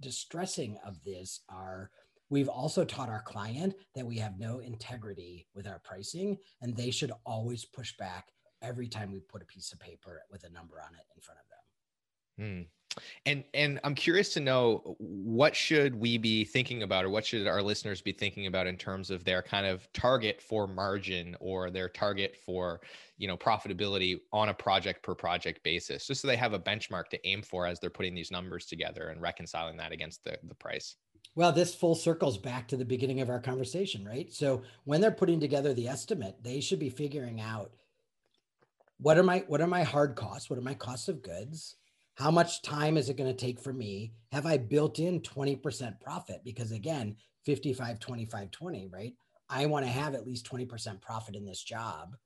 distressing 0.00 0.78
of 0.84 1.02
this 1.04 1.40
are 1.48 1.90
we've 2.30 2.48
also 2.48 2.84
taught 2.84 3.08
our 3.08 3.22
client 3.22 3.74
that 3.94 4.06
we 4.06 4.16
have 4.18 4.38
no 4.38 4.58
integrity 4.60 5.46
with 5.54 5.66
our 5.66 5.80
pricing 5.84 6.36
and 6.60 6.76
they 6.76 6.90
should 6.90 7.12
always 7.24 7.64
push 7.64 7.96
back 7.96 8.28
every 8.62 8.88
time 8.88 9.12
we 9.12 9.20
put 9.20 9.42
a 9.42 9.46
piece 9.46 9.72
of 9.72 9.80
paper 9.80 10.22
with 10.30 10.44
a 10.44 10.50
number 10.50 10.80
on 10.80 10.94
it 10.94 11.06
in 11.14 11.20
front 11.20 11.40
of 11.40 11.48
them. 11.48 11.57
Hmm. 12.38 12.62
And 13.26 13.44
and 13.54 13.78
I'm 13.84 13.94
curious 13.94 14.32
to 14.34 14.40
know 14.40 14.96
what 14.98 15.54
should 15.54 15.94
we 15.94 16.18
be 16.18 16.44
thinking 16.44 16.82
about 16.82 17.04
or 17.04 17.10
what 17.10 17.24
should 17.24 17.46
our 17.46 17.62
listeners 17.62 18.00
be 18.00 18.12
thinking 18.12 18.46
about 18.46 18.66
in 18.66 18.76
terms 18.76 19.10
of 19.10 19.24
their 19.24 19.42
kind 19.42 19.66
of 19.66 19.86
target 19.92 20.40
for 20.40 20.66
margin 20.66 21.36
or 21.38 21.70
their 21.70 21.88
target 21.88 22.36
for, 22.44 22.80
you 23.16 23.28
know, 23.28 23.36
profitability 23.36 24.18
on 24.32 24.48
a 24.48 24.54
project 24.54 25.02
per 25.02 25.14
project 25.14 25.62
basis, 25.62 26.06
just 26.06 26.22
so 26.22 26.28
they 26.28 26.36
have 26.36 26.54
a 26.54 26.58
benchmark 26.58 27.08
to 27.10 27.26
aim 27.26 27.42
for 27.42 27.66
as 27.66 27.78
they're 27.78 27.90
putting 27.90 28.14
these 28.14 28.30
numbers 28.30 28.66
together 28.66 29.08
and 29.08 29.20
reconciling 29.20 29.76
that 29.76 29.92
against 29.92 30.24
the, 30.24 30.38
the 30.48 30.54
price. 30.54 30.96
Well, 31.34 31.52
this 31.52 31.74
full 31.74 31.94
circles 31.94 32.36
back 32.36 32.66
to 32.68 32.76
the 32.76 32.84
beginning 32.84 33.20
of 33.20 33.30
our 33.30 33.40
conversation, 33.40 34.04
right? 34.04 34.32
So 34.32 34.62
when 34.84 35.00
they're 35.00 35.10
putting 35.10 35.38
together 35.38 35.72
the 35.72 35.88
estimate, 35.88 36.36
they 36.42 36.60
should 36.60 36.80
be 36.80 36.90
figuring 36.90 37.40
out 37.40 37.70
what 39.00 39.16
are 39.16 39.22
my 39.22 39.44
what 39.46 39.60
are 39.60 39.68
my 39.68 39.84
hard 39.84 40.16
costs? 40.16 40.50
What 40.50 40.58
are 40.58 40.62
my 40.62 40.74
costs 40.74 41.06
of 41.06 41.22
goods? 41.22 41.76
How 42.18 42.32
much 42.32 42.62
time 42.62 42.96
is 42.96 43.08
it 43.08 43.16
going 43.16 43.30
to 43.30 43.46
take 43.46 43.60
for 43.60 43.72
me? 43.72 44.12
Have 44.32 44.44
I 44.44 44.56
built 44.56 44.98
in 44.98 45.20
20% 45.20 46.00
profit? 46.00 46.40
Because 46.44 46.72
again, 46.72 47.14
55, 47.46 48.00
25, 48.00 48.50
20, 48.50 48.88
right? 48.92 49.14
I 49.48 49.66
want 49.66 49.86
to 49.86 49.90
have 49.90 50.14
at 50.16 50.26
least 50.26 50.50
20% 50.50 51.00
profit 51.00 51.36
in 51.36 51.46
this 51.46 51.62
job. 51.62 52.16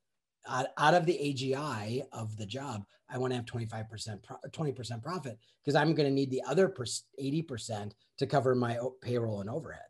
Out, 0.49 0.69
out 0.79 0.95
of 0.95 1.05
the 1.05 1.13
AGI 1.13 2.03
of 2.11 2.39
the 2.39 2.47
job, 2.47 2.85
I 3.11 3.19
want 3.19 3.33
to 3.33 3.37
have 3.37 3.45
25%, 3.45 4.19
20% 4.51 5.03
profit 5.03 5.39
because 5.63 5.75
I'm 5.75 5.95
going 5.95 6.09
to 6.09 6.15
need 6.15 6.31
the 6.31 6.43
other 6.49 6.69
80% 6.71 7.93
to 8.17 8.27
cover 8.27 8.55
my 8.55 8.79
payroll 9.03 9.43
and 9.43 9.51
overhead. 9.51 9.83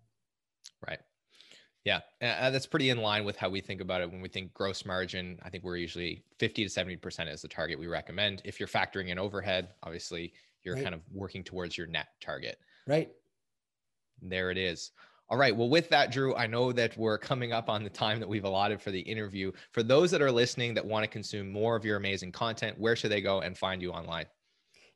Right. 0.85 0.99
Yeah, 1.85 2.01
uh, 2.21 2.51
that's 2.51 2.67
pretty 2.67 2.91
in 2.91 2.99
line 2.99 3.25
with 3.25 3.37
how 3.37 3.49
we 3.49 3.61
think 3.61 3.81
about 3.81 4.03
it 4.03 4.11
when 4.11 4.21
we 4.21 4.29
think 4.29 4.55
gross 4.55 4.85
margin. 4.85 5.39
I 5.43 5.51
think 5.51 5.65
we're 5.65 5.77
usually 5.77 6.23
50 6.39 6.69
to 6.69 6.71
70% 6.71 7.33
is 7.33 7.43
the 7.43 7.49
target 7.49 7.79
we 7.79 7.89
recommend. 7.89 8.41
If 8.45 8.61
you're 8.61 8.69
factoring 8.69 9.09
in 9.09 9.19
overhead, 9.19 9.71
obviously 9.83 10.33
you're 10.63 10.77
right. 10.77 10.85
kind 10.85 10.95
of 10.95 11.01
working 11.13 11.43
towards 11.43 11.77
your 11.77 11.89
net 11.89 12.07
target. 12.21 12.59
Right. 12.87 13.11
There 14.21 14.53
it 14.53 14.59
is. 14.59 14.93
All 15.29 15.39
right. 15.39 15.57
Well, 15.57 15.71
with 15.71 15.89
that, 15.89 16.13
Drew, 16.13 16.37
I 16.37 16.47
know 16.47 16.73
that 16.73 16.97
we're 16.97 17.19
coming 17.19 17.53
up 17.53 17.69
on 17.69 17.83
the 17.83 17.91
time 17.91 18.21
that 18.21 18.29
we've 18.29 18.45
allotted 18.45 18.81
for 18.81 18.91
the 18.91 19.01
interview. 19.01 19.51
For 19.73 19.83
those 19.83 20.11
that 20.11 20.23
are 20.23 20.31
listening 20.31 20.75
that 20.75 20.85
want 20.85 21.05
to 21.05 21.09
consume 21.09 21.51
more 21.51 21.75
of 21.75 21.85
your 21.85 21.97
amazing 21.97 22.33
content, 22.33 22.79
where 22.79 22.95
should 22.95 23.11
they 23.11 23.23
go 23.23 23.41
and 23.41 23.57
find 23.57 23.81
you 23.83 23.91
online? 23.93 24.27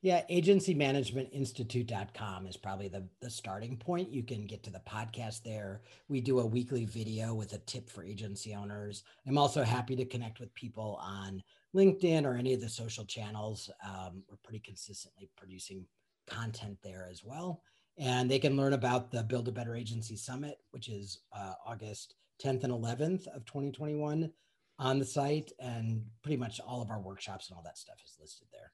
Yeah, 0.02 0.22
agencymanagementinstitute.com 0.30 2.46
is 2.46 2.56
probably 2.56 2.88
the, 2.88 3.08
the 3.20 3.30
starting 3.30 3.76
point. 3.76 4.12
You 4.12 4.22
can 4.22 4.46
get 4.46 4.62
to 4.64 4.70
the 4.70 4.82
podcast 4.86 5.42
there. 5.42 5.80
We 6.08 6.20
do 6.20 6.40
a 6.40 6.46
weekly 6.46 6.84
video 6.84 7.34
with 7.34 7.54
a 7.54 7.58
tip 7.58 7.88
for 7.88 8.04
agency 8.04 8.54
owners. 8.54 9.04
I'm 9.26 9.38
also 9.38 9.62
happy 9.62 9.96
to 9.96 10.04
connect 10.04 10.38
with 10.38 10.54
people 10.54 11.00
on 11.02 11.42
LinkedIn 11.74 12.24
or 12.24 12.36
any 12.36 12.52
of 12.52 12.60
the 12.60 12.68
social 12.68 13.04
channels. 13.04 13.70
Um, 13.84 14.22
we're 14.28 14.36
pretty 14.44 14.60
consistently 14.60 15.28
producing 15.36 15.86
content 16.26 16.78
there 16.82 17.08
as 17.10 17.24
well. 17.24 17.62
And 17.98 18.30
they 18.30 18.38
can 18.38 18.56
learn 18.56 18.74
about 18.74 19.10
the 19.10 19.22
Build 19.22 19.48
a 19.48 19.52
Better 19.52 19.74
Agency 19.74 20.16
Summit, 20.16 20.58
which 20.70 20.88
is 20.88 21.20
uh, 21.32 21.54
August 21.66 22.14
10th 22.44 22.64
and 22.64 22.72
11th 22.72 23.26
of 23.28 23.46
2021 23.46 24.30
on 24.78 24.98
the 24.98 25.06
site. 25.06 25.52
And 25.58 26.04
pretty 26.22 26.36
much 26.36 26.60
all 26.60 26.82
of 26.82 26.90
our 26.90 27.00
workshops 27.00 27.48
and 27.48 27.56
all 27.56 27.62
that 27.64 27.78
stuff 27.78 27.96
is 28.04 28.18
listed 28.20 28.48
there. 28.52 28.72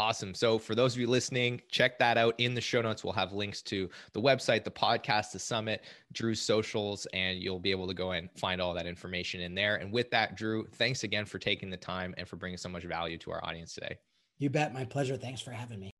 Awesome. 0.00 0.32
So, 0.32 0.58
for 0.58 0.74
those 0.74 0.94
of 0.94 1.00
you 1.02 1.06
listening, 1.06 1.60
check 1.68 1.98
that 1.98 2.16
out 2.16 2.34
in 2.38 2.54
the 2.54 2.60
show 2.62 2.80
notes. 2.80 3.04
We'll 3.04 3.12
have 3.12 3.34
links 3.34 3.60
to 3.64 3.90
the 4.14 4.20
website, 4.22 4.64
the 4.64 4.70
podcast, 4.70 5.32
the 5.32 5.38
summit, 5.38 5.84
Drew's 6.14 6.40
socials, 6.40 7.06
and 7.12 7.38
you'll 7.38 7.60
be 7.60 7.70
able 7.70 7.86
to 7.86 7.92
go 7.92 8.12
and 8.12 8.30
find 8.34 8.62
all 8.62 8.72
that 8.72 8.86
information 8.86 9.42
in 9.42 9.54
there. 9.54 9.76
And 9.76 9.92
with 9.92 10.10
that, 10.12 10.38
Drew, 10.38 10.66
thanks 10.72 11.04
again 11.04 11.26
for 11.26 11.38
taking 11.38 11.68
the 11.68 11.76
time 11.76 12.14
and 12.16 12.26
for 12.26 12.36
bringing 12.36 12.56
so 12.56 12.70
much 12.70 12.84
value 12.84 13.18
to 13.18 13.30
our 13.30 13.44
audience 13.44 13.74
today. 13.74 13.98
You 14.38 14.48
bet. 14.48 14.72
My 14.72 14.86
pleasure. 14.86 15.18
Thanks 15.18 15.42
for 15.42 15.50
having 15.50 15.78
me. 15.78 15.90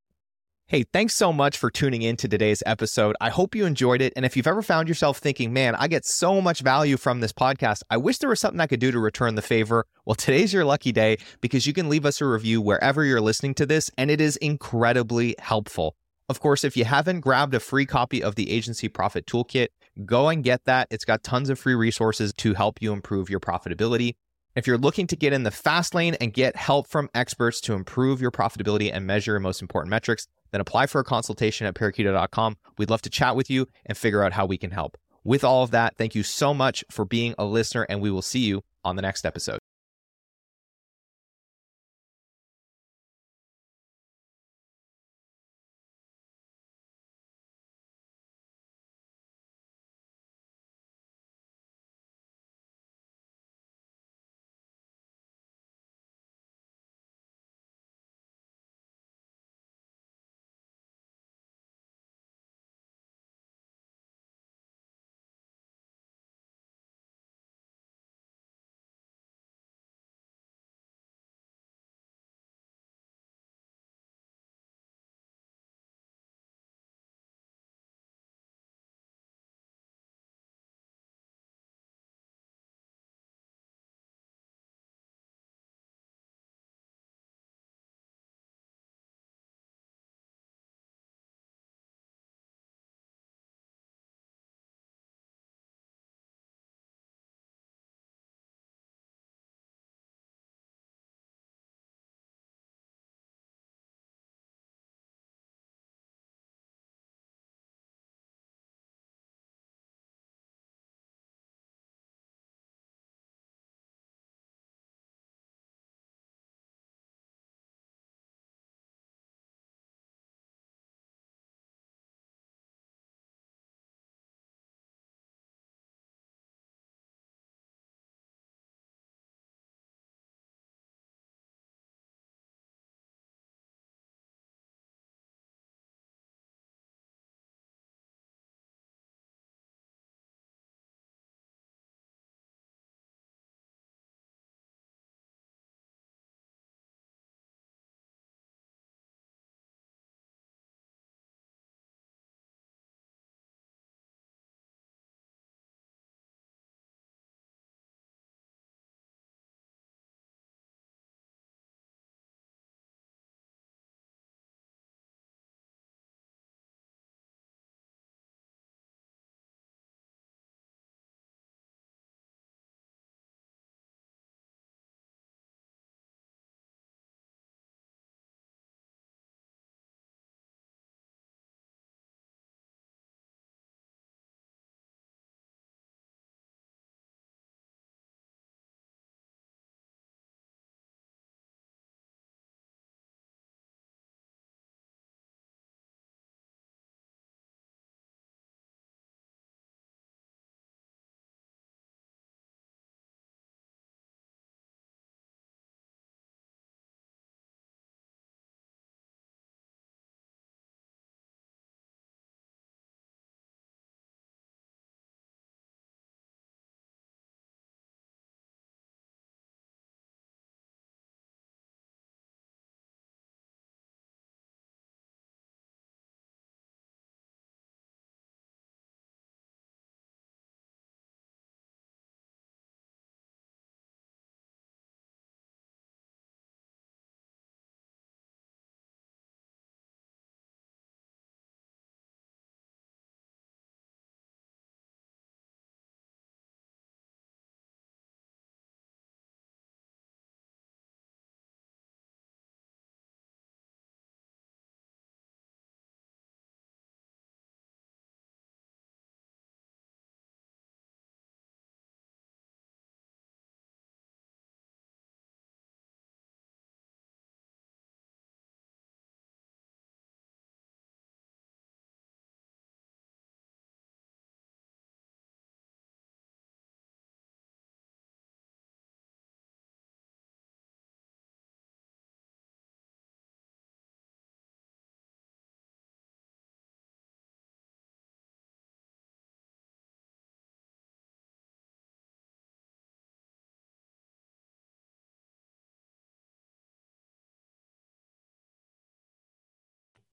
Hey, 0.71 0.85
thanks 0.85 1.17
so 1.17 1.33
much 1.33 1.59
for 1.59 1.69
tuning 1.69 2.03
in 2.03 2.17
to 2.19 2.29
today's 2.29 2.63
episode. 2.65 3.17
I 3.21 3.29
hope 3.29 3.57
you 3.57 3.67
enjoyed 3.67 4.01
it. 4.01 4.13
And 4.15 4.25
if 4.25 4.37
you've 4.37 4.47
ever 4.47 4.63
found 4.63 4.87
yourself 4.87 5.19
thinking, 5.19 5.53
man, 5.53 5.75
I 5.75 5.89
get 5.89 6.05
so 6.05 6.41
much 6.41 6.61
value 6.61 6.97
from 6.97 7.19
this 7.19 7.33
podcast, 7.33 7.83
I 7.91 7.97
wish 7.97 8.19
there 8.19 8.31
was 8.31 8.39
something 8.39 8.61
I 8.61 8.69
could 8.69 8.79
do 8.79 8.93
to 8.93 9.01
return 9.01 9.35
the 9.35 9.43
favor. 9.43 9.85
Well, 10.05 10.15
today's 10.15 10.53
your 10.53 10.65
lucky 10.65 10.93
day 10.93 11.19
because 11.41 11.67
you 11.67 11.73
can 11.73 11.89
leave 11.89 12.07
us 12.07 12.21
a 12.21 12.25
review 12.25 12.63
wherever 12.63 13.05
you're 13.05 13.21
listening 13.21 13.55
to 13.55 13.67
this, 13.67 13.91
and 13.99 14.13
it 14.13 14.21
is 14.21 14.37
incredibly 14.37 15.35
helpful. 15.41 15.97
Of 16.29 16.39
course, 16.39 16.63
if 16.63 16.77
you 16.77 16.85
haven't 16.85 17.23
grabbed 17.23 17.55
a 17.55 17.59
free 17.59 17.85
copy 17.85 18.23
of 18.23 18.37
the 18.37 18.49
Agency 18.49 18.87
Profit 18.87 19.27
Toolkit, 19.27 19.71
go 20.05 20.29
and 20.29 20.45
get 20.45 20.67
that. 20.67 20.87
It's 20.93 21.05
got 21.05 21.25
tons 21.25 21.51
of 21.51 21.59
free 21.59 21.75
resources 21.75 22.33
to 22.35 22.55
help 22.55 22.81
you 22.81 22.93
improve 22.93 23.29
your 23.29 23.41
profitability. 23.41 24.15
If 24.57 24.67
you're 24.67 24.79
looking 24.79 25.07
to 25.09 25.17
get 25.17 25.33
in 25.33 25.45
the 25.45 25.51
fast 25.51 25.95
lane 25.95 26.17
and 26.21 26.33
get 26.33 26.55
help 26.55 26.89
from 26.89 27.09
experts 27.15 27.61
to 27.63 27.75
improve 27.75 28.21
your 28.21 28.31
profitability 28.33 28.91
and 28.93 29.07
measure 29.07 29.33
your 29.33 29.41
most 29.41 29.63
important 29.63 29.91
metrics, 29.91 30.27
then 30.51 30.61
apply 30.61 30.87
for 30.87 31.01
a 31.01 31.05
consultation 31.05 31.67
at 31.67 31.75
parakeeto.com. 31.75 32.57
We'd 32.79 32.91
love 32.91 33.03
to 33.03 33.11
chat 33.11 33.37
with 33.37 33.51
you 33.51 33.67
and 33.87 33.97
figure 33.97 34.23
out 34.23 34.33
how 34.33 34.47
we 34.47 34.59
can 34.59 34.71
help. 34.71 34.97
With 35.25 35.45
all 35.45 35.63
of 35.63 35.71
that, 35.71 35.97
thank 35.97 36.15
you 36.15 36.23
so 36.23 36.55
much 36.55 36.85
for 36.91 37.05
being 37.05 37.35
a 37.39 37.45
listener, 37.45 37.87
and 37.89 38.01
we 38.01 38.11
will 38.11 38.23
see 38.23 38.41
you 38.41 38.63
on 38.85 38.97
the 38.97 39.03
next 39.03 39.27
episode. 39.27 39.59